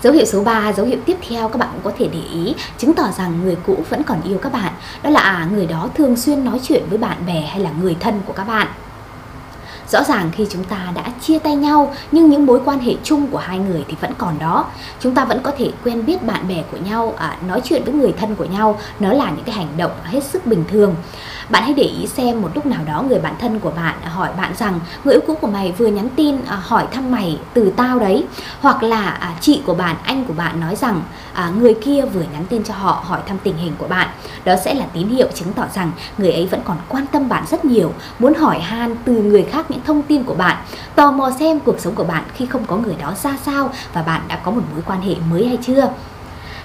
Dấu 0.03 0.13
hiệu 0.13 0.25
số 0.25 0.43
3 0.43 0.73
dấu 0.73 0.85
hiệu 0.85 0.99
tiếp 1.05 1.17
theo 1.29 1.49
các 1.49 1.57
bạn 1.57 1.69
cũng 1.73 1.81
có 1.83 1.91
thể 1.99 2.09
để 2.13 2.21
ý, 2.33 2.55
chứng 2.77 2.93
tỏ 2.93 3.09
rằng 3.17 3.39
người 3.43 3.57
cũ 3.65 3.83
vẫn 3.89 4.03
còn 4.03 4.21
yêu 4.21 4.37
các 4.37 4.53
bạn 4.53 4.66
đó 5.03 5.09
là 5.09 5.19
à, 5.19 5.47
người 5.51 5.65
đó 5.65 5.89
thường 5.95 6.17
xuyên 6.17 6.43
nói 6.43 6.59
chuyện 6.63 6.83
với 6.89 6.97
bạn 6.97 7.17
bè 7.27 7.41
hay 7.41 7.59
là 7.59 7.71
người 7.81 7.97
thân 7.99 8.21
của 8.25 8.33
các 8.33 8.43
bạn 8.43 8.67
rõ 9.91 10.03
ràng 10.03 10.29
khi 10.31 10.47
chúng 10.49 10.63
ta 10.63 10.77
đã 10.95 11.03
chia 11.21 11.39
tay 11.39 11.55
nhau 11.55 11.93
nhưng 12.11 12.29
những 12.29 12.45
mối 12.45 12.61
quan 12.65 12.79
hệ 12.79 12.95
chung 13.03 13.27
của 13.27 13.37
hai 13.37 13.59
người 13.59 13.85
thì 13.87 13.95
vẫn 14.01 14.11
còn 14.17 14.39
đó. 14.39 14.65
Chúng 14.99 15.15
ta 15.15 15.25
vẫn 15.25 15.39
có 15.43 15.51
thể 15.57 15.71
quen 15.83 16.05
biết 16.05 16.23
bạn 16.23 16.47
bè 16.47 16.63
của 16.71 16.77
nhau 16.77 17.13
à, 17.17 17.37
nói 17.47 17.61
chuyện 17.63 17.83
với 17.85 17.93
người 17.93 18.13
thân 18.19 18.35
của 18.35 18.45
nhau. 18.45 18.79
Nó 18.99 19.13
là 19.13 19.29
những 19.29 19.45
cái 19.45 19.55
hành 19.55 19.77
động 19.77 19.91
hết 20.03 20.23
sức 20.23 20.45
bình 20.45 20.63
thường. 20.67 20.95
Bạn 21.49 21.63
hãy 21.63 21.73
để 21.73 21.83
ý 21.83 22.07
xem 22.07 22.41
một 22.41 22.49
lúc 22.55 22.65
nào 22.65 22.81
đó 22.85 23.03
người 23.07 23.19
bạn 23.19 23.33
thân 23.39 23.59
của 23.59 23.71
bạn 23.71 23.95
hỏi 24.01 24.29
bạn 24.37 24.53
rằng 24.57 24.79
người 25.03 25.13
yêu 25.13 25.21
cũ 25.27 25.35
của 25.35 25.47
mày 25.47 25.71
vừa 25.77 25.87
nhắn 25.87 26.09
tin 26.15 26.37
à, 26.47 26.55
hỏi 26.55 26.87
thăm 26.91 27.11
mày 27.11 27.39
từ 27.53 27.73
tao 27.77 27.99
đấy. 27.99 28.25
Hoặc 28.61 28.83
là 28.83 29.09
à, 29.09 29.35
chị 29.41 29.61
của 29.65 29.73
bạn 29.73 29.95
anh 30.03 30.25
của 30.25 30.33
bạn 30.33 30.59
nói 30.59 30.75
rằng 30.75 31.01
à, 31.33 31.51
người 31.59 31.73
kia 31.73 32.05
vừa 32.13 32.23
nhắn 32.33 32.45
tin 32.49 32.63
cho 32.63 32.73
họ 32.73 33.03
hỏi 33.05 33.19
thăm 33.27 33.37
tình 33.43 33.57
hình 33.57 33.73
của 33.77 33.87
bạn. 33.87 34.07
Đó 34.45 34.55
sẽ 34.65 34.73
là 34.73 34.85
tín 34.93 35.07
hiệu 35.07 35.27
chứng 35.33 35.53
tỏ 35.53 35.63
rằng 35.75 35.91
người 36.17 36.31
ấy 36.31 36.47
vẫn 36.47 36.61
còn 36.65 36.77
quan 36.89 37.07
tâm 37.07 37.29
bạn 37.29 37.43
rất 37.51 37.65
nhiều 37.65 37.93
muốn 38.19 38.33
hỏi 38.33 38.59
han 38.59 38.95
từ 39.05 39.13
người 39.13 39.43
khác 39.43 39.71
những 39.71 39.76
thông 39.85 40.01
tin 40.01 40.23
của 40.23 40.33
bạn, 40.33 40.57
tò 40.95 41.11
mò 41.11 41.31
xem 41.39 41.59
cuộc 41.59 41.79
sống 41.79 41.95
của 41.95 42.03
bạn 42.03 42.23
khi 42.33 42.45
không 42.45 42.65
có 42.65 42.77
người 42.77 42.95
đó 43.01 43.13
ra 43.23 43.37
sao 43.45 43.69
và 43.93 44.01
bạn 44.01 44.21
đã 44.27 44.35
có 44.35 44.51
một 44.51 44.61
mối 44.73 44.81
quan 44.85 45.01
hệ 45.01 45.15
mới 45.29 45.47
hay 45.47 45.57
chưa. 45.61 45.89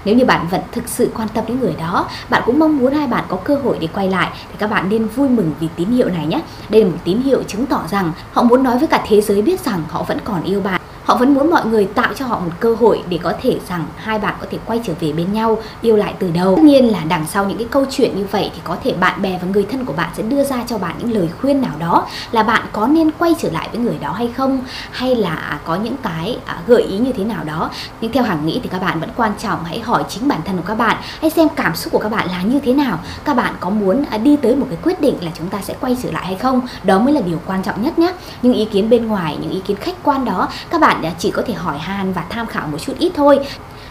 Nếu 0.05 0.15
như 0.15 0.25
bạn 0.25 0.47
vẫn 0.51 0.61
thực 0.71 0.87
sự 0.87 1.11
quan 1.15 1.27
tâm 1.33 1.43
đến 1.47 1.59
người 1.59 1.75
đó, 1.79 2.07
bạn 2.29 2.43
cũng 2.45 2.59
mong 2.59 2.77
muốn 2.77 2.93
hai 2.93 3.07
bạn 3.07 3.23
có 3.27 3.37
cơ 3.37 3.55
hội 3.55 3.77
để 3.81 3.87
quay 3.93 4.09
lại 4.09 4.29
thì 4.33 4.55
các 4.57 4.69
bạn 4.69 4.89
nên 4.89 5.07
vui 5.07 5.29
mừng 5.29 5.51
vì 5.59 5.67
tín 5.75 5.91
hiệu 5.91 6.09
này 6.09 6.27
nhé. 6.27 6.41
Đây 6.69 6.83
là 6.83 6.89
một 6.89 6.97
tín 7.03 7.21
hiệu 7.21 7.43
chứng 7.43 7.65
tỏ 7.65 7.83
rằng 7.89 8.11
họ 8.31 8.43
muốn 8.43 8.63
nói 8.63 8.79
với 8.79 8.87
cả 8.87 9.03
thế 9.07 9.21
giới 9.21 9.41
biết 9.41 9.65
rằng 9.65 9.83
họ 9.89 10.03
vẫn 10.03 10.17
còn 10.23 10.43
yêu 10.43 10.61
bạn 10.61 10.81
họ 11.03 11.15
vẫn 11.15 11.33
muốn 11.33 11.49
mọi 11.49 11.65
người 11.65 11.85
tạo 11.85 12.13
cho 12.15 12.25
họ 12.25 12.39
một 12.39 12.51
cơ 12.59 12.75
hội 12.75 13.03
để 13.09 13.19
có 13.23 13.33
thể 13.41 13.59
rằng 13.69 13.85
hai 13.95 14.19
bạn 14.19 14.35
có 14.41 14.47
thể 14.51 14.57
quay 14.65 14.81
trở 14.83 14.93
về 14.99 15.11
bên 15.11 15.33
nhau, 15.33 15.57
yêu 15.81 15.95
lại 15.95 16.13
từ 16.19 16.31
đầu. 16.31 16.55
Tất 16.55 16.61
nhiên 16.63 16.91
là 16.91 16.99
đằng 17.07 17.25
sau 17.27 17.45
những 17.45 17.57
cái 17.57 17.67
câu 17.71 17.85
chuyện 17.91 18.17
như 18.17 18.25
vậy 18.31 18.51
thì 18.55 18.61
có 18.63 18.77
thể 18.83 18.93
bạn 18.93 19.21
bè 19.21 19.39
và 19.41 19.47
người 19.53 19.65
thân 19.71 19.85
của 19.85 19.93
bạn 19.93 20.09
sẽ 20.17 20.23
đưa 20.23 20.43
ra 20.43 20.63
cho 20.67 20.77
bạn 20.77 20.95
những 20.99 21.13
lời 21.13 21.29
khuyên 21.41 21.61
nào 21.61 21.71
đó 21.79 22.05
là 22.31 22.43
bạn 22.43 22.61
có 22.71 22.87
nên 22.87 23.11
quay 23.11 23.35
trở 23.39 23.49
lại 23.51 23.69
với 23.71 23.81
người 23.81 23.97
đó 24.01 24.11
hay 24.11 24.31
không? 24.37 24.61
Hay 24.91 25.15
là 25.15 25.35
à, 25.35 25.59
có 25.65 25.75
những 25.75 25.95
cái 26.03 26.37
à, 26.45 26.57
gợi 26.67 26.83
ý 26.83 26.97
như 26.97 27.13
thế 27.13 27.23
nào 27.23 27.43
đó? 27.43 27.69
Nhưng 28.01 28.11
theo 28.11 28.23
hàng 28.23 28.45
nghĩ 28.45 28.59
thì 28.63 28.69
các 28.69 28.81
bạn 28.81 28.99
vẫn 28.99 29.09
quan 29.15 29.31
trọng 29.39 29.63
hãy 29.63 29.79
hỏi 29.79 30.03
chính 30.09 30.27
bản 30.27 30.39
thân 30.45 30.57
của 30.57 30.63
các 30.67 30.75
bạn, 30.75 30.97
hãy 31.21 31.29
xem 31.29 31.47
cảm 31.55 31.75
xúc 31.75 31.93
của 31.93 31.99
các 31.99 32.09
bạn 32.09 32.27
là 32.27 32.41
như 32.41 32.59
thế 32.59 32.73
nào. 32.73 32.99
Các 33.25 33.35
bạn 33.35 33.53
có 33.59 33.69
muốn 33.69 34.05
à, 34.09 34.17
đi 34.17 34.35
tới 34.35 34.55
một 34.55 34.65
cái 34.69 34.77
quyết 34.83 35.01
định 35.01 35.15
là 35.21 35.31
chúng 35.37 35.47
ta 35.47 35.61
sẽ 35.61 35.75
quay 35.81 35.97
trở 36.03 36.11
lại 36.11 36.25
hay 36.25 36.35
không? 36.35 36.61
Đó 36.83 36.99
mới 36.99 37.13
là 37.13 37.21
điều 37.21 37.39
quan 37.45 37.63
trọng 37.63 37.83
nhất 37.83 37.99
nhé 37.99 38.13
những 38.41 38.53
ý 38.53 38.65
kiến 38.65 38.89
bên 38.89 39.07
ngoài, 39.07 39.37
những 39.41 39.51
ý 39.51 39.59
kiến 39.59 39.77
khách 39.77 40.03
quan 40.03 40.25
đó, 40.25 40.47
các 40.69 40.81
bạn 40.81 40.92
bạn 41.01 41.13
chỉ 41.17 41.31
có 41.31 41.41
thể 41.47 41.53
hỏi 41.53 41.77
han 41.77 42.13
và 42.13 42.23
tham 42.29 42.47
khảo 42.47 42.67
một 42.67 42.77
chút 42.81 42.93
ít 42.99 43.11
thôi. 43.15 43.39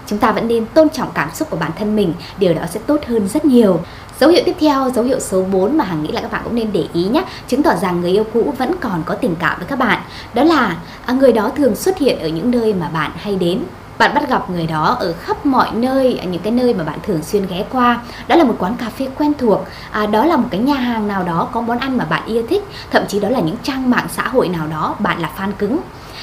Chúng 0.07 0.19
ta 0.19 0.33
vẫn 0.33 0.49
nên 0.49 0.67
tôn 0.67 0.89
trọng 0.89 1.09
cảm 1.15 1.31
xúc 1.35 1.51
của 1.51 1.57
bản 1.57 1.71
thân 1.79 1.97
mình 1.97 2.15
điều 2.39 2.55
đó 2.55 2.63
sẽ 2.71 2.81
tốt 2.87 3.01
hơn 3.07 3.29
rất 3.29 3.45
nhiều. 3.45 3.81
Dấu 4.21 4.31
hiệu 4.31 4.43
tiếp 4.47 4.57
theo, 4.61 4.91
dấu 4.95 5.05
hiệu 5.05 5.21
số 5.21 5.43
4 5.43 5.77
mà 5.77 5.85
Hằng 5.85 6.03
nghĩ 6.03 6.13
là 6.13 6.21
các 6.21 6.33
bạn 6.33 6.41
cũng 6.45 6.55
nên 6.55 6.73
để 6.73 6.87
ý 6.93 7.05
nhé 7.05 7.25
Chứng 7.49 7.63
tỏ 7.63 7.75
rằng 7.75 8.01
người 8.01 8.11
yêu 8.11 8.25
cũ 8.33 8.55
vẫn 8.59 8.75
còn 8.81 9.03
có 9.07 9.15
tình 9.15 9.37
cảm 9.39 9.59
với 9.59 9.67
các 9.67 9.79
bạn. 9.79 10.01
Đó 10.35 10.43
là 10.43 10.77
à, 11.07 11.15
người 11.15 11.33
đó 11.33 11.51
thường 11.57 11.77
xuất 11.77 11.99
hiện 11.99 12.21
ở 12.21 12.29
những 12.29 12.51
nơi 12.51 12.75
mà 12.75 12.89
bạn 12.89 13.11
hay 13.17 13.37
đến. 13.37 13.63
Bạn 13.99 14.15
bắt 14.15 14.29
gặp 14.29 14.51
người 14.51 14.67
đó 14.67 14.97
ở 15.01 15.13
khắp 15.13 15.47
mọi 15.47 15.69
nơi 15.73 16.21
những 16.31 16.43
cái 16.43 16.53
nơi 16.53 16.75
mà 16.75 16.85
bạn 16.85 16.99
thường 17.03 17.23
xuyên 17.23 17.47
ghé 17.47 17.65
qua. 17.73 18.01
Đó 18.29 18.37
là 18.37 18.45
một 18.45 18.55
quán 18.59 18.77
cà 18.77 18.91
phê 18.99 19.09
quen 19.19 19.33
thuộc. 19.39 19.65
À, 19.91 20.07
đó 20.07 20.25
là 20.25 20.37
một 20.37 20.49
cái 20.51 20.61
nhà 20.61 20.75
hàng 20.75 21.09
nào 21.09 21.25
đó 21.25 21.49
có 21.53 21.61
món 21.61 21.79
ăn 21.79 21.97
mà 21.97 22.05
bạn 22.05 22.23
yêu 22.27 22.43
thích. 22.51 22.65
Thậm 22.91 23.03
chí 23.09 23.21
đó 23.21 23.29
là 23.29 23.41
những 23.41 23.57
trang 23.63 23.91
mạng 23.91 24.07
xã 24.13 24.29
hội 24.29 24.49
nào 24.49 24.67
đó 24.67 24.95
bạn 24.99 25.21
là 25.21 25.31
fan 25.39 25.53
cứng 25.59 25.79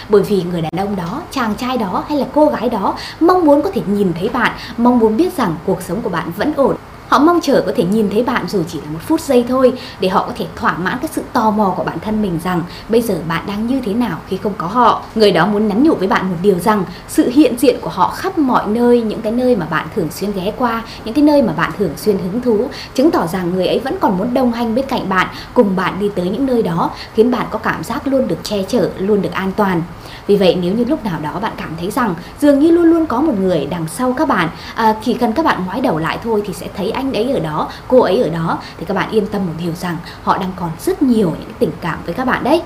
bởi 0.09 0.23
vì 0.23 0.43
người 0.43 0.61
đàn 0.61 0.71
ông 0.77 0.95
đó, 0.95 1.21
chàng 1.31 1.55
trai 1.55 1.77
đó 1.77 2.03
hay 2.07 2.17
là 2.17 2.25
cô 2.33 2.45
gái 2.45 2.69
đó 2.69 2.95
mong 3.19 3.45
muốn 3.45 3.61
có 3.61 3.71
thể 3.73 3.81
nhìn 3.87 4.13
thấy 4.19 4.29
bạn, 4.29 4.51
mong 4.77 4.99
muốn 4.99 5.17
biết 5.17 5.37
rằng 5.37 5.55
cuộc 5.65 5.81
sống 5.81 6.01
của 6.01 6.09
bạn 6.09 6.31
vẫn 6.37 6.53
ổn. 6.55 6.75
Họ 7.09 7.19
mong 7.19 7.39
chờ 7.41 7.63
có 7.65 7.71
thể 7.75 7.83
nhìn 7.83 8.09
thấy 8.09 8.23
bạn 8.23 8.45
dù 8.47 8.63
chỉ 8.67 8.79
là 8.79 8.91
một 8.93 8.99
phút 9.01 9.21
giây 9.21 9.45
thôi 9.49 9.73
để 9.99 10.09
họ 10.09 10.23
có 10.27 10.33
thể 10.37 10.45
thỏa 10.55 10.77
mãn 10.77 10.97
cái 11.01 11.09
sự 11.13 11.21
tò 11.33 11.51
mò 11.51 11.73
của 11.77 11.83
bản 11.83 11.99
thân 11.99 12.21
mình 12.21 12.39
rằng 12.43 12.61
bây 12.89 13.01
giờ 13.01 13.15
bạn 13.27 13.43
đang 13.47 13.67
như 13.67 13.81
thế 13.85 13.93
nào 13.93 14.17
khi 14.27 14.37
không 14.37 14.53
có 14.57 14.67
họ. 14.67 15.03
Người 15.15 15.31
đó 15.31 15.45
muốn 15.45 15.67
nhắn 15.67 15.83
nhủ 15.83 15.95
với 15.95 16.07
bạn 16.07 16.29
một 16.29 16.35
điều 16.41 16.59
rằng 16.59 16.83
sự 17.07 17.29
hiện 17.29 17.57
diện 17.57 17.75
của 17.81 17.89
họ 17.89 18.09
khắp 18.09 18.37
mọi 18.37 18.67
nơi, 18.67 19.01
những 19.01 19.21
cái 19.21 19.31
nơi 19.31 19.55
mà 19.55 19.65
bạn 19.65 19.87
thường 19.95 20.07
xuyên 20.11 20.31
ghé 20.31 20.53
qua, 20.57 20.83
những 21.05 21.13
cái 21.13 21.23
nơi 21.23 21.41
mà 21.41 21.53
bạn 21.53 21.71
thường 21.79 21.91
xuyên 21.97 22.17
hứng 22.17 22.41
thú, 22.41 22.69
chứng 22.93 23.11
tỏ 23.11 23.27
rằng 23.27 23.53
người 23.53 23.67
ấy 23.67 23.79
vẫn 23.79 23.95
còn 23.99 24.17
muốn 24.17 24.33
đồng 24.33 24.51
hành 24.51 24.75
bên 24.75 24.85
cạnh 24.85 25.09
bạn, 25.09 25.27
cùng 25.53 25.75
bạn 25.75 25.99
đi 25.99 26.09
tới 26.15 26.29
những 26.29 26.45
nơi 26.45 26.63
đó, 26.63 26.91
khiến 27.13 27.31
bạn 27.31 27.45
có 27.49 27.59
cảm 27.59 27.83
giác 27.83 28.07
luôn 28.07 28.27
được 28.27 28.37
che 28.43 28.63
chở, 28.67 28.89
luôn 28.97 29.21
được 29.21 29.31
an 29.31 29.51
toàn. 29.55 29.81
Vì 30.27 30.35
vậy 30.35 30.57
nếu 30.61 30.73
như 30.73 30.85
lúc 30.85 31.05
nào 31.05 31.19
đó 31.19 31.39
bạn 31.41 31.53
cảm 31.57 31.69
thấy 31.79 31.91
rằng 31.91 32.15
dường 32.41 32.59
như 32.59 32.71
luôn 32.71 32.85
luôn 32.85 33.05
có 33.05 33.21
một 33.21 33.33
người 33.39 33.67
đằng 33.71 33.87
sau 33.87 34.13
các 34.17 34.27
bạn, 34.27 34.49
à, 34.75 34.95
chỉ 35.03 35.13
cần 35.13 35.33
các 35.33 35.45
bạn 35.45 35.65
ngoái 35.65 35.81
đầu 35.81 35.97
lại 35.97 36.17
thôi 36.23 36.43
thì 36.45 36.53
sẽ 36.53 36.67
thấy 36.77 36.91
anh 36.99 37.13
ấy 37.13 37.31
ở 37.31 37.39
đó, 37.39 37.69
cô 37.87 37.99
ấy 37.99 38.21
ở 38.21 38.29
đó 38.29 38.59
thì 38.77 38.85
các 38.85 38.93
bạn 38.93 39.11
yên 39.11 39.27
tâm 39.27 39.45
một 39.45 39.53
điều 39.63 39.73
rằng 39.73 39.97
họ 40.23 40.37
đang 40.37 40.51
còn 40.55 40.69
rất 40.79 41.01
nhiều 41.01 41.29
những 41.39 41.51
tình 41.59 41.71
cảm 41.81 41.99
với 42.05 42.13
các 42.13 42.25
bạn 42.25 42.43
đấy. 42.43 42.61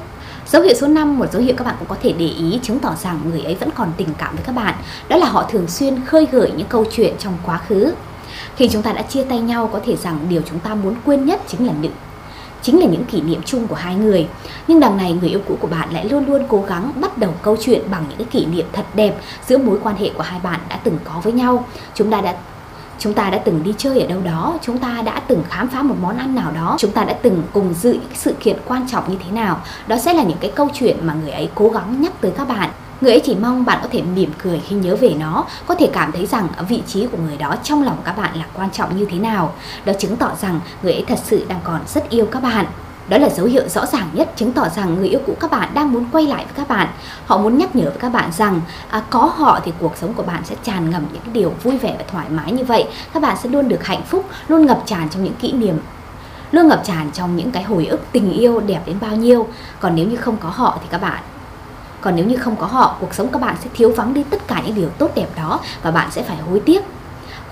Dấu 0.47 0.61
hiệu 0.61 0.73
số 0.73 0.87
5, 0.87 1.19
một 1.19 1.31
dấu 1.31 1.41
hiệu 1.41 1.55
các 1.57 1.63
bạn 1.63 1.75
cũng 1.79 1.87
có 1.87 1.95
thể 2.01 2.13
để 2.17 2.25
ý 2.25 2.59
chứng 2.63 2.79
tỏ 2.79 2.95
rằng 3.03 3.19
người 3.29 3.41
ấy 3.41 3.55
vẫn 3.55 3.69
còn 3.75 3.91
tình 3.97 4.09
cảm 4.17 4.35
với 4.35 4.43
các 4.45 4.55
bạn. 4.55 4.75
Đó 5.09 5.17
là 5.17 5.25
họ 5.25 5.43
thường 5.43 5.67
xuyên 5.67 6.05
khơi 6.05 6.27
gợi 6.31 6.51
những 6.57 6.67
câu 6.67 6.85
chuyện 6.91 7.13
trong 7.19 7.33
quá 7.45 7.57
khứ. 7.67 7.93
Khi 8.55 8.69
chúng 8.69 8.81
ta 8.81 8.93
đã 8.93 9.01
chia 9.01 9.23
tay 9.23 9.39
nhau 9.39 9.69
có 9.73 9.79
thể 9.85 9.95
rằng 9.95 10.19
điều 10.29 10.41
chúng 10.49 10.59
ta 10.59 10.75
muốn 10.75 10.95
quên 11.05 11.25
nhất 11.25 11.41
chính 11.47 11.67
là 11.67 11.73
những 11.81 11.91
chính 12.61 12.79
là 12.79 12.85
những 12.85 13.05
kỷ 13.05 13.21
niệm 13.21 13.41
chung 13.45 13.67
của 13.67 13.75
hai 13.75 13.95
người. 13.95 14.27
Nhưng 14.67 14.79
đằng 14.79 14.97
này 14.97 15.13
người 15.13 15.29
yêu 15.29 15.39
cũ 15.47 15.57
của 15.59 15.67
bạn 15.67 15.93
lại 15.93 16.05
luôn 16.05 16.25
luôn 16.25 16.45
cố 16.47 16.63
gắng 16.67 16.91
bắt 16.95 17.17
đầu 17.17 17.33
câu 17.41 17.57
chuyện 17.61 17.81
bằng 17.91 18.05
những 18.09 18.17
cái 18.17 18.27
kỷ 18.31 18.45
niệm 18.45 18.65
thật 18.73 18.85
đẹp 18.93 19.15
giữa 19.47 19.57
mối 19.57 19.79
quan 19.83 19.95
hệ 19.95 20.09
của 20.09 20.23
hai 20.23 20.39
bạn 20.43 20.59
đã 20.69 20.79
từng 20.83 20.97
có 21.03 21.13
với 21.23 21.33
nhau. 21.33 21.65
Chúng 21.95 22.11
ta 22.11 22.21
đã 22.21 22.35
chúng 22.99 23.13
ta 23.13 23.29
đã 23.29 23.37
từng 23.37 23.63
đi 23.63 23.73
chơi 23.77 23.99
ở 23.99 24.07
đâu 24.07 24.21
đó, 24.21 24.57
chúng 24.61 24.77
ta 24.77 25.01
đã 25.05 25.19
từng 25.27 25.43
khám 25.49 25.67
phá 25.67 25.81
một 25.81 25.95
món 26.01 26.17
ăn 26.17 26.35
nào 26.35 26.51
đó, 26.51 26.75
chúng 26.79 26.91
ta 26.91 27.03
đã 27.03 27.13
từng 27.21 27.43
cùng 27.53 27.73
dự 27.73 27.93
những 27.93 28.15
sự 28.15 28.33
kiện 28.39 28.57
quan 28.67 28.87
trọng 28.89 29.11
như 29.11 29.17
thế 29.25 29.31
nào. 29.31 29.61
Đó 29.87 29.97
sẽ 29.97 30.13
là 30.13 30.23
những 30.23 30.37
cái 30.41 30.51
câu 30.55 30.69
chuyện 30.73 30.97
mà 31.07 31.13
người 31.13 31.31
ấy 31.31 31.49
cố 31.55 31.69
gắng 31.69 32.01
nhắc 32.01 32.21
tới 32.21 32.31
các 32.37 32.47
bạn. 32.47 32.69
Người 33.01 33.11
ấy 33.11 33.21
chỉ 33.25 33.35
mong 33.35 33.65
bạn 33.65 33.79
có 33.81 33.87
thể 33.91 34.01
mỉm 34.01 34.31
cười 34.43 34.61
khi 34.67 34.75
nhớ 34.75 34.95
về 34.95 35.13
nó, 35.19 35.45
có 35.67 35.75
thể 35.75 35.89
cảm 35.93 36.11
thấy 36.11 36.25
rằng 36.25 36.47
vị 36.69 36.83
trí 36.87 37.07
của 37.07 37.17
người 37.17 37.37
đó 37.37 37.55
trong 37.63 37.83
lòng 37.83 37.97
các 38.03 38.17
bạn 38.17 38.35
là 38.35 38.45
quan 38.53 38.71
trọng 38.71 38.97
như 38.97 39.05
thế 39.05 39.17
nào. 39.17 39.53
Đó 39.85 39.93
chứng 39.99 40.15
tỏ 40.15 40.31
rằng 40.41 40.59
người 40.83 40.93
ấy 40.93 41.05
thật 41.07 41.19
sự 41.23 41.45
đang 41.47 41.59
còn 41.63 41.81
rất 41.87 42.09
yêu 42.09 42.25
các 42.31 42.43
bạn 42.43 42.65
đó 43.07 43.17
là 43.17 43.29
dấu 43.29 43.45
hiệu 43.45 43.69
rõ 43.69 43.85
ràng 43.85 44.09
nhất 44.13 44.31
chứng 44.35 44.51
tỏ 44.51 44.69
rằng 44.75 44.95
người 44.95 45.09
yêu 45.09 45.19
cũ 45.27 45.35
các 45.39 45.51
bạn 45.51 45.69
đang 45.73 45.91
muốn 45.91 46.05
quay 46.11 46.27
lại 46.27 46.45
với 46.45 46.53
các 46.55 46.67
bạn. 46.67 46.87
Họ 47.25 47.37
muốn 47.37 47.57
nhắc 47.57 47.75
nhở 47.75 47.85
với 47.85 47.99
các 47.99 48.09
bạn 48.09 48.31
rằng 48.31 48.61
à, 48.89 49.03
có 49.09 49.31
họ 49.35 49.59
thì 49.65 49.71
cuộc 49.79 49.97
sống 49.97 50.13
của 50.13 50.23
bạn 50.23 50.41
sẽ 50.45 50.55
tràn 50.63 50.89
ngập 50.89 51.01
những 51.13 51.33
điều 51.33 51.53
vui 51.63 51.77
vẻ 51.77 51.95
và 51.97 52.05
thoải 52.07 52.29
mái 52.29 52.51
như 52.51 52.63
vậy. 52.63 52.87
Các 53.13 53.21
bạn 53.21 53.37
sẽ 53.43 53.49
luôn 53.49 53.69
được 53.69 53.83
hạnh 53.83 54.01
phúc, 54.07 54.25
luôn 54.47 54.65
ngập 54.65 54.83
tràn 54.85 55.09
trong 55.09 55.23
những 55.23 55.35
kỷ 55.35 55.51
niệm 55.51 55.77
luôn 56.51 56.67
ngập 56.67 56.81
tràn 56.83 57.11
trong 57.13 57.35
những 57.35 57.51
cái 57.51 57.63
hồi 57.63 57.85
ức 57.85 57.99
tình 58.11 58.33
yêu 58.33 58.59
đẹp 58.59 58.81
đến 58.85 58.97
bao 59.01 59.15
nhiêu. 59.15 59.47
Còn 59.79 59.95
nếu 59.95 60.07
như 60.07 60.15
không 60.15 60.37
có 60.37 60.49
họ 60.49 60.77
thì 60.81 60.87
các 60.91 61.01
bạn 61.01 61.23
còn 62.03 62.15
nếu 62.15 62.25
như 62.25 62.37
không 62.37 62.55
có 62.55 62.65
họ, 62.65 62.97
cuộc 62.99 63.13
sống 63.13 63.27
các 63.33 63.41
bạn 63.41 63.55
sẽ 63.63 63.69
thiếu 63.73 63.91
vắng 63.91 64.13
đi 64.13 64.23
tất 64.29 64.47
cả 64.47 64.61
những 64.65 64.75
điều 64.75 64.89
tốt 64.89 65.11
đẹp 65.15 65.27
đó 65.35 65.59
và 65.83 65.91
bạn 65.91 66.11
sẽ 66.11 66.23
phải 66.23 66.37
hối 66.37 66.59
tiếc 66.59 66.81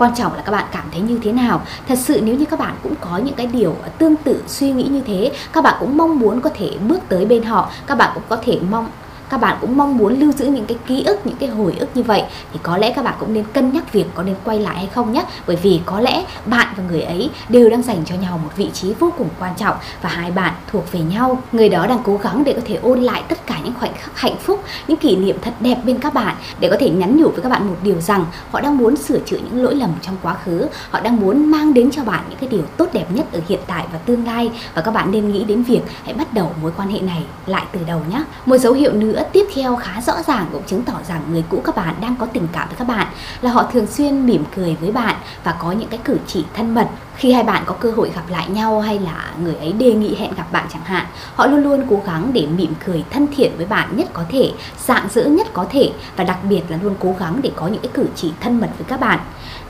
quan 0.01 0.15
trọng 0.15 0.33
là 0.33 0.41
các 0.41 0.51
bạn 0.51 0.65
cảm 0.71 0.83
thấy 0.91 1.01
như 1.01 1.19
thế 1.23 1.31
nào. 1.31 1.61
Thật 1.87 1.95
sự 1.97 2.21
nếu 2.23 2.35
như 2.35 2.45
các 2.45 2.59
bạn 2.59 2.75
cũng 2.83 2.93
có 3.01 3.17
những 3.17 3.35
cái 3.35 3.47
điều 3.47 3.75
tương 3.97 4.15
tự, 4.15 4.43
suy 4.47 4.71
nghĩ 4.71 4.83
như 4.83 5.01
thế, 5.07 5.31
các 5.53 5.63
bạn 5.63 5.75
cũng 5.79 5.97
mong 5.97 6.19
muốn 6.19 6.41
có 6.41 6.49
thể 6.53 6.71
bước 6.87 6.99
tới 7.09 7.25
bên 7.25 7.43
họ, 7.43 7.69
các 7.87 7.97
bạn 7.97 8.11
cũng 8.13 8.23
có 8.29 8.37
thể 8.43 8.59
mong 8.69 8.87
các 9.31 9.41
bạn 9.41 9.57
cũng 9.61 9.77
mong 9.77 9.97
muốn 9.97 10.19
lưu 10.19 10.31
giữ 10.31 10.45
những 10.45 10.65
cái 10.65 10.77
ký 10.87 11.03
ức, 11.03 11.25
những 11.25 11.35
cái 11.35 11.49
hồi 11.49 11.75
ức 11.79 11.89
như 11.95 12.03
vậy 12.03 12.23
thì 12.53 12.59
có 12.63 12.77
lẽ 12.77 12.93
các 12.95 13.05
bạn 13.05 13.13
cũng 13.19 13.33
nên 13.33 13.43
cân 13.53 13.73
nhắc 13.73 13.93
việc 13.93 14.05
có 14.15 14.23
nên 14.23 14.35
quay 14.43 14.59
lại 14.59 14.75
hay 14.75 14.87
không 14.87 15.13
nhé. 15.13 15.25
Bởi 15.47 15.55
vì 15.55 15.81
có 15.85 15.99
lẽ 15.99 16.25
bạn 16.45 16.67
và 16.77 16.83
người 16.89 17.01
ấy 17.01 17.29
đều 17.49 17.69
đang 17.69 17.83
dành 17.83 18.05
cho 18.05 18.15
nhau 18.15 18.39
một 18.43 18.49
vị 18.55 18.69
trí 18.73 18.93
vô 18.93 19.13
cùng 19.17 19.29
quan 19.39 19.53
trọng 19.57 19.75
và 20.01 20.09
hai 20.09 20.31
bạn 20.31 20.53
thuộc 20.71 20.91
về 20.91 20.99
nhau. 20.99 21.41
Người 21.51 21.69
đó 21.69 21.87
đang 21.87 21.99
cố 22.03 22.17
gắng 22.23 22.43
để 22.43 22.53
có 22.53 22.61
thể 22.65 22.75
ôn 22.75 23.01
lại 23.01 23.23
tất 23.27 23.47
cả 23.47 23.59
những 23.63 23.73
khoảnh 23.79 23.93
khắc 23.93 24.19
hạnh 24.19 24.35
phúc, 24.37 24.63
những 24.87 24.97
kỷ 24.97 25.15
niệm 25.15 25.37
thật 25.41 25.53
đẹp 25.59 25.77
bên 25.85 25.99
các 25.99 26.13
bạn 26.13 26.35
để 26.59 26.69
có 26.69 26.75
thể 26.79 26.89
nhắn 26.89 27.17
nhủ 27.17 27.29
với 27.29 27.41
các 27.41 27.49
bạn 27.49 27.67
một 27.67 27.75
điều 27.83 28.01
rằng 28.01 28.25
họ 28.51 28.61
đang 28.61 28.77
muốn 28.77 28.95
sửa 28.95 29.19
chữa 29.19 29.37
những 29.37 29.63
lỗi 29.63 29.75
lầm 29.75 29.91
trong 30.01 30.15
quá 30.21 30.35
khứ, 30.45 30.67
họ 30.89 30.99
đang 30.99 31.21
muốn 31.21 31.51
mang 31.51 31.73
đến 31.73 31.91
cho 31.91 32.03
bạn 32.03 32.23
những 32.29 32.39
cái 32.39 32.49
điều 32.49 32.61
tốt 32.77 32.87
đẹp 32.93 33.05
nhất 33.13 33.25
ở 33.33 33.39
hiện 33.47 33.59
tại 33.67 33.85
và 33.93 33.97
tương 33.97 34.25
lai. 34.25 34.51
Và 34.73 34.81
các 34.81 34.91
bạn 34.91 35.11
nên 35.11 35.31
nghĩ 35.31 35.43
đến 35.43 35.63
việc 35.63 35.81
hãy 36.03 36.13
bắt 36.13 36.33
đầu 36.33 36.51
mối 36.61 36.71
quan 36.77 36.89
hệ 36.89 36.99
này 36.99 37.23
lại 37.45 37.63
từ 37.71 37.79
đầu 37.87 38.01
nhé. 38.09 38.23
Một 38.45 38.57
dấu 38.57 38.73
hiệu 38.73 38.93
nữa 38.93 39.20
tiếp 39.23 39.47
theo 39.55 39.75
khá 39.75 40.01
rõ 40.01 40.13
ràng 40.27 40.45
cũng 40.51 40.63
chứng 40.63 40.83
tỏ 40.83 40.93
rằng 41.07 41.21
người 41.31 41.43
cũ 41.49 41.61
các 41.65 41.75
bạn 41.75 41.95
đang 42.01 42.15
có 42.15 42.25
tình 42.25 42.47
cảm 42.53 42.67
với 42.67 42.77
các 42.77 42.87
bạn, 42.87 43.07
là 43.41 43.51
họ 43.51 43.63
thường 43.73 43.87
xuyên 43.87 44.25
mỉm 44.25 44.43
cười 44.55 44.77
với 44.81 44.91
bạn 44.91 45.15
và 45.43 45.55
có 45.59 45.71
những 45.71 45.89
cái 45.89 45.99
cử 46.03 46.17
chỉ 46.27 46.45
thân 46.53 46.75
mật. 46.75 46.87
Khi 47.15 47.31
hai 47.31 47.43
bạn 47.43 47.63
có 47.65 47.73
cơ 47.73 47.91
hội 47.91 48.11
gặp 48.15 48.23
lại 48.29 48.49
nhau 48.49 48.81
hay 48.81 48.99
là 48.99 49.31
người 49.43 49.55
ấy 49.55 49.73
đề 49.73 49.93
nghị 49.93 50.15
hẹn 50.15 50.33
gặp 50.35 50.51
bạn 50.51 50.65
chẳng 50.73 50.83
hạn, 50.85 51.05
họ 51.35 51.45
luôn 51.45 51.63
luôn 51.63 51.85
cố 51.89 52.01
gắng 52.05 52.29
để 52.33 52.47
mỉm 52.57 52.73
cười 52.85 53.03
thân 53.09 53.27
thiện 53.35 53.51
với 53.57 53.65
bạn 53.65 53.97
nhất 53.97 54.07
có 54.13 54.23
thể 54.29 54.51
dạng 54.85 55.07
dỡ 55.13 55.25
nhất 55.25 55.47
có 55.53 55.65
thể 55.69 55.91
và 56.15 56.23
đặc 56.23 56.37
biệt 56.49 56.61
là 56.69 56.77
luôn 56.83 56.95
cố 56.99 57.15
gắng 57.19 57.39
để 57.43 57.51
có 57.55 57.67
những 57.67 57.81
cái 57.81 57.91
cử 57.93 58.05
chỉ 58.15 58.31
thân 58.39 58.59
mật 58.59 58.69
với 58.77 58.85
các 58.87 58.99
bạn 58.99 59.19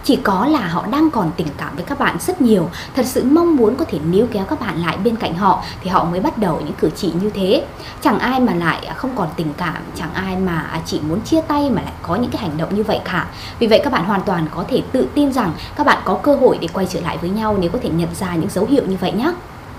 chỉ 0.03 0.15
có 0.15 0.46
là 0.46 0.67
họ 0.67 0.86
đang 0.91 1.12
còn 1.12 1.31
tình 1.38 1.48
cảm 1.58 1.75
với 1.75 1.86
các 1.86 2.00
bạn 2.00 2.17
rất 2.20 2.41
nhiều. 2.41 2.70
Thật 2.96 3.05
sự 3.05 3.24
mong 3.24 3.55
muốn 3.55 3.75
có 3.75 3.86
thể 3.86 4.00
níu 4.10 4.27
kéo 4.31 4.46
các 4.46 4.60
bạn 4.60 4.81
lại 4.81 4.98
bên 4.98 5.15
cạnh 5.15 5.36
họ 5.36 5.63
thì 5.81 5.89
họ 5.89 6.03
mới 6.03 6.20
bắt 6.20 6.38
đầu 6.38 6.62
những 6.65 6.74
cử 6.74 6.89
chỉ 6.96 7.13
như 7.22 7.29
thế. 7.29 7.65
Chẳng 8.01 8.20
ai 8.20 8.39
mà 8.39 8.53
lại 8.53 8.89
không 8.96 9.12
còn 9.15 9.29
tình 9.36 9.53
cảm, 9.58 9.77
chẳng 9.96 10.13
ai 10.13 10.36
mà 10.36 10.81
chỉ 10.86 11.00
muốn 11.00 11.22
chia 11.22 11.41
tay 11.41 11.70
mà 11.70 11.81
lại 11.81 11.93
có 12.01 12.15
những 12.15 12.31
cái 12.31 12.41
hành 12.41 12.58
động 12.58 12.75
như 12.75 12.84
vậy 12.84 13.00
cả. 13.05 13.27
Vì 13.60 13.67
vậy 13.67 13.81
các 13.84 13.93
bạn 13.93 14.05
hoàn 14.05 14.22
toàn 14.22 14.48
có 14.55 14.65
thể 14.67 14.81
tự 14.91 15.08
tin 15.15 15.34
rằng 15.34 15.53
các 15.75 15.86
bạn 15.86 15.98
có 16.05 16.15
cơ 16.15 16.36
hội 16.36 16.58
để 16.62 16.67
quay 16.74 16.86
trở 16.89 17.01
lại 17.01 17.17
với 17.17 17.29
nhau 17.29 17.58
nếu 17.60 17.70
có 17.70 17.79
thể 17.84 17.89
nhận 17.89 18.15
ra 18.15 18.36
những 18.36 18.50
dấu 18.50 18.65
hiệu 18.65 18.84
như 18.88 18.98
vậy 19.01 19.12
nhé 19.12 19.34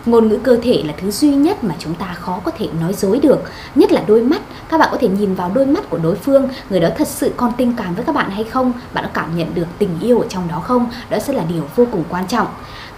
ngôn 0.06 0.28
ngữ 0.28 0.38
cơ 0.38 0.59
thể 0.62 0.82
là 0.87 0.94
thứ 1.00 1.11
duy 1.11 1.35
nhất 1.35 1.64
mà 1.64 1.75
chúng 1.78 1.94
ta 1.94 2.14
khó 2.14 2.40
có 2.44 2.50
thể 2.50 2.68
nói 2.80 2.92
dối 2.92 3.18
được, 3.18 3.42
nhất 3.75 3.92
là 3.92 4.02
đôi 4.06 4.23
mắt. 4.23 4.42
Các 4.68 4.78
bạn 4.78 4.88
có 4.92 4.99
thể 5.00 5.09
nhìn 5.09 5.35
vào 5.35 5.50
đôi 5.54 5.66
mắt 5.66 5.90
của 5.90 5.99
đối 5.99 6.14
phương, 6.14 6.49
người 6.71 6.80
đó 6.80 6.88
thật 6.99 7.09
sự 7.09 7.32
còn 7.37 7.52
tình 7.56 7.73
cảm 7.76 7.94
với 7.94 8.04
các 8.04 8.14
bạn 8.14 8.30
hay 8.30 8.44
không? 8.44 8.73
Bạn 8.92 9.04
có 9.04 9.11
cảm 9.14 9.37
nhận 9.37 9.54
được 9.54 9.66
tình 9.78 10.00
yêu 10.00 10.21
ở 10.21 10.26
trong 10.28 10.49
đó 10.49 10.61
không? 10.64 10.90
Đó 11.11 11.18
sẽ 11.18 11.32
là 11.32 11.44
điều 11.49 11.62
vô 11.76 11.87
cùng 11.92 12.04
quan 12.09 12.26
trọng. 12.26 12.47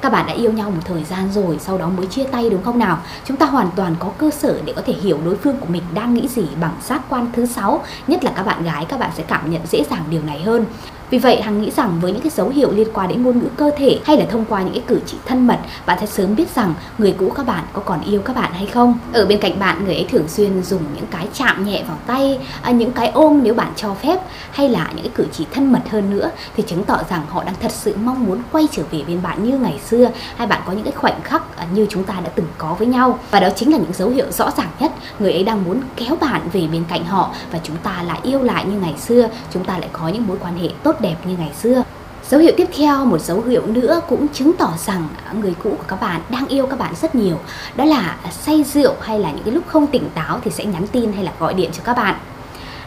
Các 0.01 0.13
bạn 0.13 0.27
đã 0.27 0.33
yêu 0.33 0.53
nhau 0.53 0.71
một 0.71 0.81
thời 0.85 1.05
gian 1.05 1.33
rồi, 1.33 1.59
sau 1.61 1.79
đó 1.79 1.89
mới 1.89 2.07
chia 2.07 2.25
tay 2.25 2.51
đúng 2.51 2.63
không 2.63 2.79
nào? 2.79 2.99
Chúng 3.25 3.37
ta 3.37 3.47
hoàn 3.47 3.71
toàn 3.77 3.95
có 3.99 4.09
cơ 4.19 4.31
sở 4.31 4.61
để 4.65 4.73
có 4.77 4.83
thể 4.87 4.93
hiểu 4.93 5.19
đối 5.25 5.37
phương 5.37 5.57
của 5.57 5.67
mình 5.69 5.83
đang 5.95 6.15
nghĩ 6.15 6.29
gì 6.29 6.47
bằng 6.61 6.75
giác 6.83 7.03
quan 7.09 7.27
thứ 7.33 7.47
sáu, 7.47 7.85
nhất 8.07 8.25
là 8.25 8.33
các 8.37 8.43
bạn 8.43 8.65
gái, 8.65 8.87
các 8.89 9.01
bạn 9.01 9.11
sẽ 9.17 9.25
cảm 9.29 9.51
nhận 9.51 9.61
dễ 9.67 9.85
dàng 9.91 10.05
điều 10.11 10.23
này 10.23 10.43
hơn 10.43 10.65
vì 11.11 11.19
vậy 11.19 11.43
Hằng 11.43 11.63
nghĩ 11.63 11.71
rằng 11.71 12.01
với 12.01 12.13
những 12.13 12.21
cái 12.21 12.31
dấu 12.31 12.49
hiệu 12.49 12.73
liên 12.73 12.89
quan 12.95 13.09
đến 13.09 13.23
ngôn 13.23 13.39
ngữ 13.39 13.49
cơ 13.57 13.71
thể 13.77 13.99
hay 14.05 14.17
là 14.17 14.27
thông 14.31 14.45
qua 14.45 14.63
những 14.63 14.73
cái 14.75 14.83
cử 14.87 15.01
chỉ 15.07 15.17
thân 15.27 15.47
mật, 15.47 15.59
bạn 15.87 15.99
sẽ 16.01 16.07
sớm 16.07 16.37
biết 16.37 16.55
rằng 16.55 16.75
người 16.99 17.15
cũ 17.19 17.33
các 17.37 17.47
bạn 17.47 17.65
có 17.73 17.83
còn 17.85 18.01
yêu 18.01 18.21
các 18.25 18.37
bạn 18.37 18.53
hay 18.53 18.67
không. 18.67 18.99
Ở 19.13 19.27
bên 19.27 19.41
cạnh 19.41 19.59
bạn 19.59 19.85
người 19.85 19.95
ấy 19.95 20.07
thường 20.11 20.29
xuyên 20.29 20.63
dùng 20.63 20.83
những 20.95 21.07
cái 21.11 21.29
chạm 21.35 21.65
nhẹ 21.65 21.83
vào 21.89 21.99
tay, 22.07 22.39
à, 22.63 22.71
những 22.71 22.93
cái 22.93 23.09
ôm 23.09 23.41
nếu 23.43 23.55
bạn 23.55 23.73
cho 23.77 23.95
phép 23.95 24.21
hay 24.51 24.69
là 24.69 24.91
những 24.95 25.03
cái 25.03 25.13
cử 25.15 25.27
chỉ 25.33 25.47
thân 25.53 25.73
mật 25.73 25.83
hơn 25.91 26.11
nữa 26.11 26.31
thì 26.57 26.63
chứng 26.67 26.85
tỏ 26.85 26.99
rằng 27.11 27.23
họ 27.29 27.45
đang 27.45 27.55
thật 27.61 27.73
sự 27.73 27.95
mong 28.05 28.27
muốn 28.27 28.39
quay 28.53 28.69
trở 28.73 28.83
về 28.91 29.03
bên 29.07 29.23
bạn 29.23 29.45
như 29.45 29.59
ngày 29.59 29.81
xưa 29.89 30.11
hay 30.37 30.47
bạn 30.47 30.63
có 30.67 30.73
những 30.73 30.85
cái 30.85 30.93
khoảnh 30.93 31.23
khắc 31.23 31.57
à, 31.57 31.67
như 31.75 31.87
chúng 31.91 32.05
ta 32.05 32.15
đã 32.25 32.31
từng 32.35 32.47
có 32.59 32.75
với 32.75 32.87
nhau 32.87 33.19
và 33.31 33.41
đó 33.41 33.49
chính 33.57 33.73
là 33.73 33.79
những 33.79 33.93
dấu 33.93 34.09
hiệu 34.09 34.31
rõ 34.31 34.51
ràng 34.57 34.71
nhất 34.81 34.93
người 35.19 35.33
ấy 35.33 35.45
đang 35.45 35.65
muốn 35.65 35.81
kéo 35.97 36.17
bạn 36.21 36.41
về 36.53 36.69
bên 36.73 36.85
cạnh 36.89 37.05
họ 37.05 37.31
và 37.53 37.59
chúng 37.63 37.77
ta 37.77 38.03
lại 38.03 38.21
yêu 38.23 38.43
lại 38.43 38.65
như 38.65 38.79
ngày 38.79 38.95
xưa 38.99 39.29
chúng 39.51 39.65
ta 39.65 39.79
lại 39.79 39.89
có 39.93 40.09
những 40.09 40.27
mối 40.27 40.37
quan 40.41 40.59
hệ 40.59 40.69
tốt 40.83 40.94
đẹp 41.01 41.17
như 41.25 41.37
ngày 41.39 41.53
xưa. 41.63 41.83
Dấu 42.31 42.41
hiệu 42.41 42.53
tiếp 42.57 42.67
theo, 42.77 43.05
một 43.05 43.19
dấu 43.19 43.41
hiệu 43.41 43.67
nữa 43.67 44.01
cũng 44.09 44.29
chứng 44.29 44.53
tỏ 44.59 44.73
rằng 44.87 45.09
người 45.41 45.55
cũ 45.63 45.71
của 45.71 45.85
các 45.89 46.01
bạn 46.01 46.21
đang 46.31 46.49
yêu 46.49 46.67
các 46.67 46.79
bạn 46.79 46.95
rất 47.03 47.15
nhiều. 47.15 47.39
Đó 47.77 47.85
là 47.85 48.17
say 48.31 48.65
rượu 48.65 48.95
hay 49.01 49.19
là 49.19 49.31
những 49.31 49.45
cái 49.45 49.55
lúc 49.55 49.65
không 49.67 49.87
tỉnh 49.87 50.11
táo 50.15 50.41
thì 50.45 50.51
sẽ 50.51 50.65
nhắn 50.65 50.87
tin 50.87 51.13
hay 51.13 51.25
là 51.25 51.33
gọi 51.39 51.55
điện 51.55 51.71
cho 51.73 51.83
các 51.85 51.97
bạn 51.97 52.15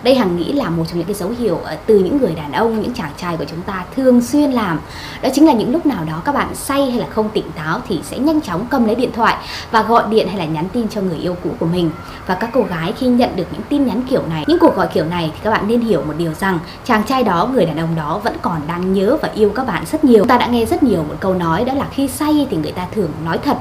đây 0.04 0.16
hằng 0.16 0.38
nghĩ 0.38 0.54
là 0.54 0.70
một 0.70 0.84
trong 0.88 0.98
những 0.98 1.08
cái 1.08 1.16
dấu 1.16 1.30
hiệu 1.40 1.60
ờ, 1.64 1.78
từ 1.86 2.00
những 2.00 2.18
người 2.18 2.36
đàn 2.36 2.52
ông, 2.52 2.82
những 2.82 2.94
chàng 2.94 3.12
trai 3.18 3.38
của 3.38 3.46
chúng 3.46 3.62
ta 3.62 3.86
thường 3.96 4.22
xuyên 4.22 4.52
làm. 4.52 4.80
Đó 5.22 5.30
chính 5.34 5.46
là 5.46 5.54
những 5.54 5.72
lúc 5.72 5.86
nào 5.86 6.04
đó 6.06 6.22
các 6.26 6.36
bạn 6.36 6.56
say 6.56 6.92
hay 6.92 7.00
là 7.00 7.08
không 7.10 7.30
tỉnh 7.30 7.52
táo 7.56 7.82
thì 7.88 8.00
sẽ 8.04 8.18
nhanh 8.20 8.42
chóng 8.42 8.66
cầm 8.70 8.86
lấy 8.86 8.96
điện 8.96 9.12
thoại 9.14 9.36
và 9.72 9.84
gọi 9.84 10.04
điện 10.10 10.28
hay 10.28 10.38
là 10.38 10.46
nhắn 10.46 10.66
tin 10.74 10.88
cho 10.88 11.02
người 11.02 11.18
yêu 11.18 11.36
cũ 11.44 11.50
của 11.60 11.66
mình. 11.66 11.92
Và 12.28 12.36
các 12.36 12.50
cô 12.54 12.62
gái 12.62 12.94
khi 12.98 13.08
nhận 13.08 13.36
được 13.36 13.46
những 13.52 13.62
tin 13.70 13.86
nhắn 13.86 14.02
kiểu 14.10 14.22
này, 14.30 14.44
những 14.48 14.60
cuộc 14.60 14.76
gọi 14.76 14.88
kiểu 14.94 15.06
này 15.06 15.32
thì 15.34 15.40
các 15.44 15.52
bạn 15.52 15.68
nên 15.68 15.82
hiểu 15.82 16.04
một 16.08 16.14
điều 16.18 16.34
rằng 16.34 16.60
chàng 16.86 17.04
trai 17.04 17.24
đó, 17.24 17.50
người 17.54 17.66
đàn 17.66 17.78
ông 17.78 17.96
đó 17.96 18.22
vẫn 18.24 18.34
còn 18.42 18.62
đang 18.68 18.94
nhớ 18.94 19.18
và 19.22 19.30
yêu 19.36 19.52
các 19.56 19.68
bạn 19.68 19.84
rất 19.92 20.04
nhiều. 20.04 20.26
Ta 20.26 20.38
đã 20.38 20.48
nghe 20.48 20.66
rất 20.66 20.84
nhiều 20.84 21.04
một 21.04 21.16
câu 21.20 21.34
nói 21.34 21.66
đó 21.66 21.74
là 21.74 21.88
khi 21.92 22.08
say 22.08 22.48
thì 22.50 22.58
người 22.58 22.72
ta 22.72 22.88
thường 22.92 23.10
nói 23.26 23.38
thật 23.38 23.58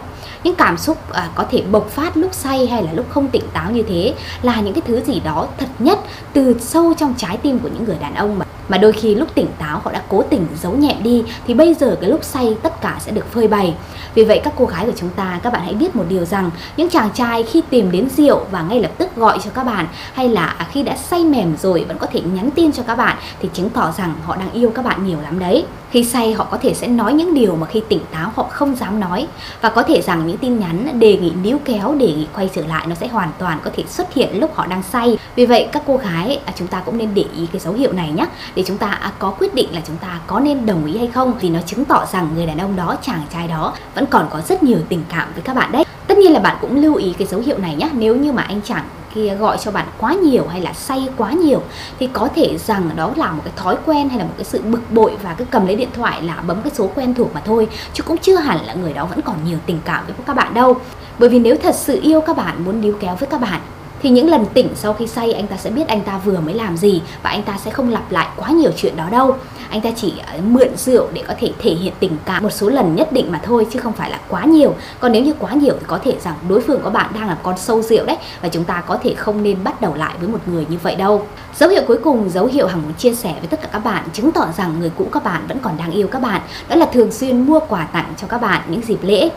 những 0.47 0.55
cảm 0.55 0.79
xúc 0.79 1.13
à, 1.13 1.31
có 1.35 1.45
thể 1.51 1.63
bộc 1.71 1.91
phát 1.91 2.17
lúc 2.17 2.35
say 2.35 2.67
hay 2.67 2.83
là 2.83 2.93
lúc 2.93 3.07
không 3.09 3.29
tỉnh 3.29 3.43
táo 3.53 3.71
như 3.71 3.83
thế 3.83 4.15
là 4.43 4.61
những 4.61 4.75
cái 4.75 4.83
thứ 4.87 5.01
gì 5.05 5.21
đó 5.21 5.49
thật 5.59 5.67
nhất 5.79 5.99
từ 6.33 6.57
sâu 6.61 6.95
trong 6.99 7.15
trái 7.17 7.37
tim 7.37 7.59
của 7.59 7.69
những 7.69 7.85
người 7.85 7.97
đàn 8.01 8.15
ông 8.15 8.39
mà 8.39 8.47
mà 8.69 8.79
đôi 8.79 8.93
khi 8.93 9.15
lúc 9.15 9.35
tỉnh 9.35 9.49
táo 9.59 9.81
họ 9.85 9.93
đã 9.93 10.03
cố 10.09 10.23
tình 10.23 10.47
giấu 10.63 10.73
nhẹm 10.73 11.03
đi, 11.03 11.25
thì 11.47 11.55
bây 11.55 11.75
giờ 11.75 11.97
cái 12.01 12.11
lúc 12.11 12.25
say 12.25 12.57
tất 12.63 12.81
cả 12.81 12.97
sẽ 13.01 13.13
được 13.13 13.33
phơi 13.33 13.49
bày. 13.49 13.75
Vì 14.15 14.25
vậy 14.25 14.41
các 14.45 14.53
cô 14.57 14.65
gái 14.65 14.87
của 14.87 14.93
chúng 14.97 15.11
ta, 15.11 15.41
các 15.43 15.53
bạn 15.53 15.63
hãy 15.65 15.75
biết 15.75 15.97
một 15.97 16.05
điều 16.09 16.25
rằng, 16.25 16.51
những 16.77 16.89
chàng 16.89 17.11
trai 17.15 17.43
khi 17.43 17.63
tìm 17.71 17.91
đến 17.91 18.09
rượu 18.17 18.41
và 18.51 18.63
ngay 18.63 18.81
lập 18.81 18.91
tức 18.99 19.17
gọi 19.17 19.39
cho 19.45 19.51
các 19.51 19.65
bạn, 19.65 19.87
hay 20.13 20.29
là 20.29 20.57
khi 20.73 20.83
đã 20.83 20.97
say 20.97 21.25
mềm 21.25 21.57
rồi 21.57 21.85
vẫn 21.89 21.99
có 21.99 22.07
thể 22.07 22.21
nhắn 22.21 22.51
tin 22.51 22.73
cho 22.73 22.83
các 22.83 22.97
bạn, 22.97 23.17
thì 23.43 23.49
chứng 23.53 23.71
tỏ 23.71 23.93
rằng 23.99 24.15
họ 24.25 24.37
đang 24.37 24.53
yêu 24.53 24.71
các 24.75 24.85
bạn 24.85 25.07
nhiều 25.07 25.19
lắm 25.21 25.39
đấy. 25.39 25.65
Khi 25.91 26.05
say 26.05 26.33
họ 26.33 26.45
có 26.51 26.59
thể 26.63 26.75
sẽ 26.75 26.89
nói 26.89 27.13
những 27.13 27.35
điều 27.35 27.57
mà 27.57 27.67
khi 27.67 27.83
tỉnh 27.89 28.01
táo 28.11 28.33
họ 28.35 28.43
không 28.43 28.77
dám 28.77 29.01
nói. 29.01 29.27
Và 29.61 29.69
có 29.69 29.83
thể 29.83 30.03
rằng 30.03 30.27
những 30.27 30.39
tin 30.39 30.59
nhắn, 30.59 30.99
đề 30.99 31.17
nghị 31.17 31.33
níu 31.43 31.59
kéo, 31.65 31.95
đề 31.95 32.07
nghị 32.07 32.27
quay 32.35 32.51
trở 32.55 32.67
lại 32.67 32.87
nó 32.87 32.95
sẽ 32.95 33.09
hoàn 33.09 33.31
toàn 33.39 33.59
có 33.65 33.71
thể 33.77 33.85
xuất 33.89 34.15
hiện 34.15 34.41
lúc 34.41 34.55
họ 34.55 34.67
đang 34.67 34.83
say. 34.83 35.19
Vì 35.37 35.47
vậy 35.47 35.69
các 35.73 35.83
cô 35.87 35.97
gái 35.97 36.41
à, 36.45 36.53
chúng 36.57 36.69
ta 36.69 36.81
cũng 36.81 36.99
nên 36.99 37.15
để 37.15 37.25
ý 37.37 37.47
cái 37.53 37.61
dấu 37.61 37.75
hiệu 37.75 37.93
này 37.93 38.11
nhé 38.11 38.27
để 38.57 38.63
chúng 38.67 38.79
ta 38.79 39.13
có 39.19 39.31
quyết 39.31 39.55
định 39.55 39.69
là 39.75 39.81
chúng 39.87 39.97
ta 39.97 40.21
có 40.27 40.41
nên 40.41 40.67
đồng 40.67 40.87
ý 40.87 40.99
hay 40.99 41.07
không 41.07 41.35
vì 41.41 41.51
nó 41.51 41.61
chứng 41.67 41.85
tỏ 41.85 42.07
rằng 42.13 42.29
người 42.35 42.47
đàn 42.47 42.59
ông 42.59 42.77
đó, 42.77 42.97
chàng 43.03 43.23
trai 43.33 43.49
đó 43.49 43.75
vẫn 43.95 44.07
còn 44.07 44.27
có 44.31 44.41
rất 44.49 44.63
nhiều 44.63 44.79
tình 44.89 45.03
cảm 45.09 45.29
với 45.33 45.43
các 45.43 45.57
bạn 45.57 45.73
đấy. 45.73 45.85
Tất 46.07 46.19
nhiên 46.19 46.33
là 46.33 46.41
bạn 46.41 46.57
cũng 46.61 46.83
lưu 46.83 46.95
ý 46.95 47.15
cái 47.19 47.27
dấu 47.27 47.41
hiệu 47.41 47.59
này 47.59 47.75
nhé 47.75 47.91
nếu 47.93 48.17
như 48.17 48.33
mà 48.33 48.43
anh 48.43 48.61
chàng 48.65 48.85
kia 49.15 49.35
gọi 49.35 49.59
cho 49.61 49.71
bạn 49.71 49.87
quá 49.99 50.15
nhiều 50.15 50.47
hay 50.49 50.61
là 50.61 50.73
say 50.73 51.09
quá 51.17 51.31
nhiều, 51.31 51.63
thì 51.99 52.09
có 52.13 52.29
thể 52.35 52.59
rằng 52.67 52.91
đó 52.97 53.11
là 53.17 53.31
một 53.33 53.43
cái 53.45 53.53
thói 53.57 53.77
quen 53.87 54.09
hay 54.09 54.19
là 54.19 54.25
một 54.25 54.35
cái 54.37 54.45
sự 54.45 54.63
bực 54.63 54.81
bội 54.91 55.13
và 55.23 55.35
cứ 55.35 55.45
cầm 55.45 55.67
lấy 55.67 55.77
điện 55.77 55.89
thoại 55.95 56.23
là 56.23 56.43
bấm 56.47 56.63
cái 56.63 56.73
số 56.75 56.91
quen 56.95 57.15
thuộc 57.15 57.35
mà 57.35 57.41
thôi, 57.45 57.69
chứ 57.93 58.03
cũng 58.03 58.17
chưa 58.19 58.37
hẳn 58.37 58.67
là 58.67 58.75
người 58.75 58.93
đó 58.93 59.05
vẫn 59.05 59.23
còn 59.23 59.37
nhiều 59.47 59.59
tình 59.67 59.79
cảm 59.85 60.07
với 60.07 60.15
các 60.27 60.37
bạn 60.37 60.55
đâu. 60.55 60.77
Bởi 61.19 61.29
vì 61.29 61.39
nếu 61.39 61.57
thật 61.63 61.75
sự 61.75 62.01
yêu 62.03 62.21
các 62.21 62.37
bạn, 62.37 62.65
muốn 62.65 62.81
níu 62.81 62.95
kéo 63.01 63.17
với 63.17 63.29
các 63.29 63.41
bạn 63.41 63.61
thì 64.07 64.11
những 64.13 64.31
lần 64.31 64.47
tỉnh 64.55 64.69
sau 64.75 64.93
khi 64.93 65.07
say, 65.07 65.33
anh 65.33 65.47
ta 65.47 65.57
sẽ 65.57 65.71
biết 65.71 65.89
anh 65.89 66.01
ta 66.01 66.19
vừa 66.19 66.41
mới 66.41 66.55
làm 66.55 66.77
gì 66.77 67.03
và 67.23 67.31
anh 67.31 67.43
ta 67.43 67.59
sẽ 67.65 67.71
không 67.71 67.91
lặp 67.91 68.13
lại 68.13 68.29
quá 68.37 68.51
nhiều 68.51 68.71
chuyện 68.77 68.97
đó 68.97 69.09
đâu. 69.11 69.37
Anh 69.71 69.81
ta 69.81 69.91
chỉ 69.97 70.13
ờ, 70.27 70.39
mượn 70.45 70.69
rượu 70.77 71.09
để 71.13 71.23
có 71.29 71.35
thể 71.41 71.53
thể 71.59 71.71
hiện 71.71 71.93
tình 72.01 72.17
cảm 72.25 72.43
một 72.43 72.51
số 72.51 72.69
lần 72.69 72.97
nhất 72.97 73.13
định 73.13 73.33
mà 73.33 73.41
thôi, 73.45 73.67
chứ 73.73 73.79
không 73.79 73.93
phải 73.93 74.11
là 74.11 74.21
quá 74.29 74.45
nhiều. 74.45 74.75
Còn 75.01 75.13
nếu 75.13 75.23
như 75.23 75.35
quá 75.39 75.53
nhiều 75.53 75.75
thì 75.81 75.87
có 75.87 75.99
thể 75.99 76.17
rằng 76.25 76.35
đối 76.49 76.61
phương 76.61 76.81
của 76.83 76.91
bạn 76.91 77.11
đang 77.15 77.29
là 77.29 77.39
con 77.43 77.59
sâu 77.59 77.83
rượu 77.83 78.05
đấy 78.05 78.17
và 78.43 78.49
chúng 78.49 78.65
ta 78.65 78.81
có 78.87 78.99
thể 79.03 79.15
không 79.15 79.43
nên 79.43 79.65
bắt 79.65 79.81
đầu 79.81 79.95
lại 79.95 80.15
với 80.21 80.29
một 80.29 80.41
người 80.47 80.67
như 80.69 80.77
vậy 80.83 80.97
đâu. 80.97 81.27
Dấu 81.57 81.69
hiệu 81.69 81.83
cuối 81.87 81.99
cùng, 82.05 82.31
dấu 82.31 82.47
hiệu 82.47 82.67
hằng 82.67 82.83
muốn 82.83 82.95
chia 82.95 83.15
sẻ 83.15 83.35
với 83.39 83.49
tất 83.49 83.63
cả 83.63 83.69
các 83.73 83.85
bạn 83.85 84.05
chứng 84.13 84.33
tỏ 84.33 84.47
rằng 84.57 84.81
người 84.81 84.91
cũ 84.97 85.09
các 85.13 85.25
bạn 85.25 85.43
vẫn 85.49 85.59
còn 85.63 85.77
đang 85.77 85.91
yêu 85.91 86.09
các 86.09 86.23
bạn. 86.23 86.41
Đó 86.69 86.77
là 86.77 86.87
thường 86.87 87.13
xuyên 87.13 87.47
mua 87.47 87.61
quà 87.69 87.89
tặng 87.93 88.15
cho 88.17 88.27
các 88.27 88.41
bạn 88.41 88.63
những 88.69 88.83
dịp 88.83 88.99
lễ 89.03 89.31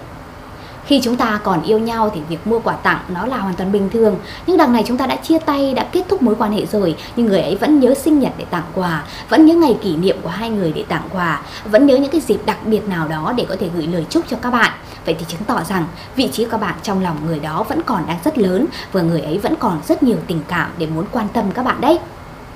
khi 0.90 1.00
chúng 1.04 1.16
ta 1.16 1.40
còn 1.44 1.64
yêu 1.64 1.80
nhau 1.80 2.12
thì 2.16 2.22
việc 2.30 2.48
mua 2.48 2.60
quà 2.60 2.76
tặng 2.76 3.00
nó 3.10 3.26
là 3.26 3.38
hoàn 3.38 3.56
toàn 3.56 3.72
bình 3.72 3.90
thường. 3.90 4.16
Nhưng 4.48 4.58
đằng 4.58 4.74
này 4.74 4.84
chúng 4.88 4.98
ta 4.98 5.08
đã 5.08 5.16
chia 5.16 5.40
tay, 5.40 5.74
đã 5.74 5.84
kết 5.92 6.04
thúc 6.10 6.22
mối 6.22 6.36
quan 6.36 6.52
hệ 6.52 6.66
rồi. 6.66 6.96
Nhưng 7.16 7.26
người 7.26 7.42
ấy 7.42 7.56
vẫn 7.56 7.80
nhớ 7.80 7.94
sinh 7.94 8.20
nhật 8.20 8.34
để 8.38 8.46
tặng 8.46 8.64
quà, 8.76 9.04
vẫn 9.30 9.46
nhớ 9.46 9.56
ngày 9.56 9.78
kỷ 9.82 9.96
niệm 9.96 10.18
của 10.22 10.30
hai 10.30 10.50
người 10.50 10.72
để 10.72 10.84
tặng 10.88 11.10
quà, 11.14 11.42
vẫn 11.66 11.86
nhớ 11.86 11.98
những 11.98 12.12
cái 12.12 12.22
dịp 12.22 12.40
đặc 12.46 12.58
biệt 12.66 12.88
nào 12.88 13.08
đó 13.08 13.34
để 13.38 13.46
có 13.50 13.56
thể 13.60 13.70
gửi 13.76 13.88
lời 13.88 14.06
chúc 14.10 14.26
cho 14.30 14.38
các 14.42 14.52
bạn. 14.52 14.72
Vậy 15.06 15.16
thì 15.20 15.26
chứng 15.28 15.44
tỏ 15.48 15.64
rằng 15.70 15.86
vị 16.16 16.30
trí 16.32 16.46
của 16.46 16.52
các 16.52 16.62
bạn 16.62 16.76
trong 16.84 17.04
lòng 17.04 17.18
người 17.26 17.40
đó 17.40 17.66
vẫn 17.70 17.82
còn 17.86 18.08
đang 18.08 18.20
rất 18.26 18.38
lớn 18.38 18.66
và 18.92 19.02
người 19.02 19.22
ấy 19.22 19.38
vẫn 19.38 19.56
còn 19.60 19.80
rất 19.88 20.04
nhiều 20.04 20.18
tình 20.28 20.42
cảm 20.48 20.72
để 20.78 20.88
muốn 20.96 21.06
quan 21.12 21.28
tâm 21.34 21.52
các 21.52 21.66
bạn 21.66 21.82
đấy 21.82 22.00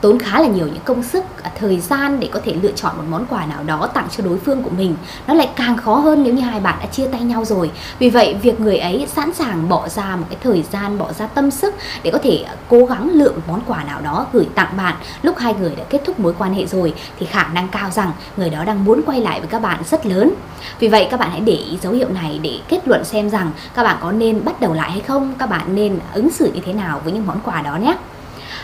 tốn 0.04 0.20
khá 0.20 0.42
là 0.42 0.48
nhiều 0.48 0.68
những 0.68 0.84
công 0.86 1.04
sức 1.04 1.24
à, 1.44 1.52
thời 1.60 1.80
gian 1.80 2.20
để 2.20 2.30
có 2.32 2.40
thể 2.46 2.56
lựa 2.62 2.72
chọn 2.72 2.98
một 2.98 3.04
món 3.10 3.26
quà 3.26 3.46
nào 3.46 3.64
đó 3.64 3.90
tặng 3.94 4.08
cho 4.18 4.24
đối 4.24 4.38
phương 4.38 4.64
của 4.64 4.70
mình. 4.78 4.96
Nó 5.28 5.34
lại 5.34 5.50
càng 5.56 5.78
khó 5.78 5.96
hơn 5.96 6.24
nếu 6.24 6.34
như 6.34 6.42
hai 6.42 6.60
bạn 6.60 6.78
đã 6.80 6.86
chia 6.86 7.08
tay 7.08 7.22
nhau 7.22 7.46
rồi. 7.46 7.72
Vì 8.00 8.10
vậy, 8.10 8.36
việc 8.42 8.60
người 8.60 8.78
ấy 8.78 9.08
sẵn 9.16 9.34
sàng 9.34 9.70
bỏ 9.70 9.90
ra 9.90 10.16
một 10.16 10.26
cái 10.30 10.38
thời 10.44 10.64
gian, 10.72 10.98
bỏ 10.98 11.14
ra 11.14 11.28
tâm 11.28 11.52
sức 11.52 11.76
để 12.04 12.12
có 12.12 12.20
thể 12.24 12.44
à, 12.48 12.56
cố 12.70 12.86
gắng 12.86 13.10
lựa 13.10 13.32
một 13.32 13.42
món 13.48 13.62
quà 13.68 13.84
nào 13.84 14.02
đó 14.02 14.28
gửi 14.34 14.48
tặng 14.56 14.78
bạn 14.78 14.96
lúc 15.22 15.38
hai 15.38 15.54
người 15.54 15.76
đã 15.76 15.84
kết 15.90 16.02
thúc 16.06 16.20
mối 16.20 16.34
quan 16.38 16.54
hệ 16.54 16.66
rồi 16.66 16.94
thì 17.20 17.26
khả 17.26 17.48
năng 17.48 17.68
cao 17.68 17.90
rằng 17.92 18.12
người 18.38 18.50
đó 18.50 18.64
đang 18.66 18.86
muốn 18.86 19.02
quay 19.06 19.22
lại 19.22 19.40
với 19.40 19.50
các 19.50 19.62
bạn 19.62 19.84
rất 19.86 20.06
lớn. 20.06 20.34
Vì 20.80 20.88
vậy, 20.88 21.08
các 21.12 21.20
bạn 21.20 21.32
hãy 21.32 21.40
để 21.40 21.54
ý 21.54 21.78
dấu 21.82 21.94
hiệu 21.94 22.10
này 22.10 22.40
để 22.44 22.60
kết 22.68 22.88
luận 22.88 23.06
xem 23.06 23.30
rằng 23.30 23.52
các 23.74 23.84
bạn 23.84 23.98
có 24.02 24.12
nên 24.12 24.46
bắt 24.46 24.62
đầu 24.62 24.74
lại 24.74 24.92
hay 24.92 25.02
không, 25.02 25.34
các 25.40 25.50
bạn 25.50 25.76
nên 25.76 26.00
ứng 26.14 26.32
xử 26.32 26.52
như 26.54 26.62
thế 26.66 26.74
nào 26.74 27.02
với 27.04 27.14
những 27.14 27.28
món 27.28 27.40
quà 27.44 27.62
đó 27.62 27.78
nhé. 27.78 27.96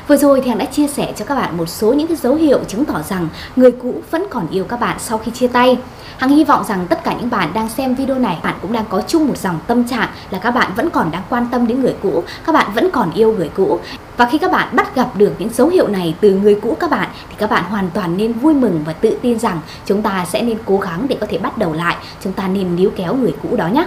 Vừa 0.10 0.18
rồi 0.18 0.42
thì 0.42 0.50
Hằng 0.50 0.58
đã 0.58 0.66
chia 0.66 0.88
sẻ 0.88 1.14
cho 1.16 1.26
các 1.26 1.36
bạn 1.36 1.58
một 1.58 1.66
số 1.66 1.94
những 1.94 2.08
cái 2.08 2.18
dấu 2.18 2.36
hiệu 2.36 2.60
chứng 2.68 2.86
tỏ 2.86 3.02
rằng 3.10 3.28
người 3.56 3.72
cũ 3.72 3.94
vẫn 4.12 4.26
còn 4.30 4.48
yêu 4.50 4.64
các 4.64 4.80
bạn 4.80 4.98
sau 5.00 5.18
khi 5.18 5.32
chia 5.32 5.48
tay. 5.48 5.78
Hằng 6.18 6.30
hy 6.30 6.44
vọng 6.44 6.64
rằng 6.68 6.88
tất 6.90 7.04
cả 7.04 7.16
những 7.20 7.30
bạn 7.30 7.50
đang 7.54 7.70
xem 7.70 7.96
video 7.96 8.20
này 8.20 8.38
bạn 8.44 8.56
cũng 8.62 8.74
đang 8.74 8.86
có 8.90 9.02
chung 9.08 9.28
một 9.28 9.38
dòng 9.38 9.60
tâm 9.68 9.88
trạng 9.88 10.10
là 10.30 10.40
các 10.40 10.52
bạn 10.52 10.72
vẫn 10.76 10.90
còn 10.90 11.12
đang 11.12 11.24
quan 11.30 11.48
tâm 11.52 11.68
đến 11.68 11.82
người 11.82 11.96
cũ, 12.04 12.24
các 12.46 12.52
bạn 12.52 12.68
vẫn 12.76 12.90
còn 12.92 13.12
yêu 13.14 13.34
người 13.34 13.50
cũ. 13.56 13.80
Và 14.18 14.26
khi 14.26 14.38
các 14.38 14.52
bạn 14.52 14.76
bắt 14.76 14.96
gặp 14.96 15.10
được 15.16 15.34
những 15.40 15.50
dấu 15.54 15.68
hiệu 15.68 15.88
này 15.88 16.16
từ 16.22 16.32
người 16.32 16.60
cũ 16.62 16.78
các 16.80 16.90
bạn 16.90 17.10
thì 17.30 17.36
các 17.38 17.50
bạn 17.50 17.64
hoàn 17.64 17.90
toàn 17.94 18.18
nên 18.18 18.34
vui 18.34 18.54
mừng 18.54 18.82
và 18.86 18.94
tự 18.94 19.18
tin 19.22 19.40
rằng 19.40 19.60
chúng 19.86 20.02
ta 20.02 20.26
sẽ 20.30 20.42
nên 20.42 20.58
cố 20.66 20.78
gắng 20.78 21.06
để 21.10 21.18
có 21.22 21.28
thể 21.30 21.38
bắt 21.38 21.58
đầu 21.58 21.74
lại, 21.74 21.96
chúng 22.24 22.34
ta 22.34 22.48
nên 22.48 22.76
níu 22.76 22.90
kéo 22.96 23.16
người 23.16 23.34
cũ 23.44 23.56
đó 23.56 23.68
nhé. 23.68 23.86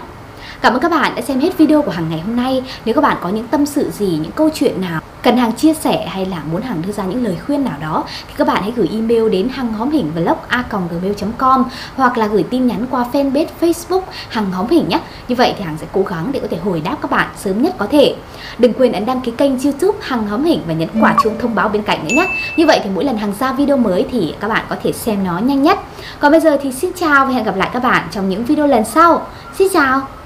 Cảm 0.62 0.74
ơn 0.74 0.80
các 0.80 0.90
bạn 0.90 1.14
đã 1.14 1.22
xem 1.22 1.40
hết 1.40 1.58
video 1.58 1.82
của 1.82 1.90
hàng 1.90 2.10
ngày 2.10 2.20
hôm 2.20 2.36
nay. 2.36 2.62
Nếu 2.84 2.94
các 2.94 3.00
bạn 3.00 3.16
có 3.22 3.28
những 3.28 3.48
tâm 3.48 3.66
sự 3.66 3.90
gì, 3.90 4.18
những 4.22 4.32
câu 4.32 4.50
chuyện 4.54 4.80
nào 4.80 5.00
cần 5.22 5.36
hàng 5.36 5.52
chia 5.52 5.74
sẻ 5.74 6.06
hay 6.06 6.26
là 6.26 6.42
muốn 6.52 6.62
hàng 6.62 6.82
đưa 6.86 6.92
ra 6.92 7.04
những 7.04 7.24
lời 7.24 7.36
khuyên 7.46 7.64
nào 7.64 7.74
đó 7.80 8.04
thì 8.28 8.34
các 8.36 8.46
bạn 8.46 8.62
hãy 8.62 8.72
gửi 8.76 8.88
email 8.92 9.28
đến 9.28 9.48
hàng 9.48 9.72
hóm 9.72 9.90
hình 9.90 10.10
vlog 10.14 10.36
a.gmail.com 10.48 11.64
hoặc 11.96 12.18
là 12.18 12.26
gửi 12.26 12.42
tin 12.42 12.66
nhắn 12.66 12.86
qua 12.90 13.04
fanpage 13.12 13.46
Facebook 13.60 14.00
hàng 14.28 14.50
hóm 14.52 14.66
hình 14.70 14.88
nhé. 14.88 15.00
Như 15.28 15.34
vậy 15.34 15.54
thì 15.58 15.64
hàng 15.64 15.76
sẽ 15.80 15.86
cố 15.92 16.02
gắng 16.02 16.30
để 16.32 16.40
có 16.40 16.46
thể 16.50 16.56
hồi 16.56 16.80
đáp 16.84 16.96
các 17.02 17.10
bạn 17.10 17.28
sớm 17.36 17.62
nhất 17.62 17.74
có 17.78 17.86
thể. 17.90 18.14
Đừng 18.58 18.72
quên 18.72 18.92
ấn 18.92 19.06
đăng 19.06 19.20
ký 19.20 19.32
kênh 19.36 19.60
YouTube 19.62 19.98
hàng 20.02 20.26
hóm 20.26 20.44
hình 20.44 20.60
và 20.66 20.74
nhấn 20.74 20.88
quả 21.00 21.16
chuông 21.22 21.38
thông 21.38 21.54
báo 21.54 21.68
bên 21.68 21.82
cạnh 21.82 22.04
nữa 22.04 22.14
nhé. 22.14 22.28
Như 22.56 22.66
vậy 22.66 22.80
thì 22.84 22.90
mỗi 22.94 23.04
lần 23.04 23.16
hàng 23.16 23.32
ra 23.40 23.52
video 23.52 23.76
mới 23.76 24.06
thì 24.12 24.34
các 24.40 24.48
bạn 24.48 24.64
có 24.68 24.76
thể 24.82 24.92
xem 24.92 25.24
nó 25.24 25.38
nhanh 25.38 25.62
nhất. 25.62 25.78
Còn 26.20 26.32
bây 26.32 26.40
giờ 26.40 26.58
thì 26.62 26.72
xin 26.72 26.90
chào 26.96 27.26
và 27.26 27.32
hẹn 27.32 27.44
gặp 27.44 27.56
lại 27.56 27.70
các 27.72 27.82
bạn 27.82 28.08
trong 28.10 28.28
những 28.28 28.44
video 28.44 28.66
lần 28.66 28.84
sau. 28.84 29.26
Xin 29.58 29.68
chào! 29.72 30.21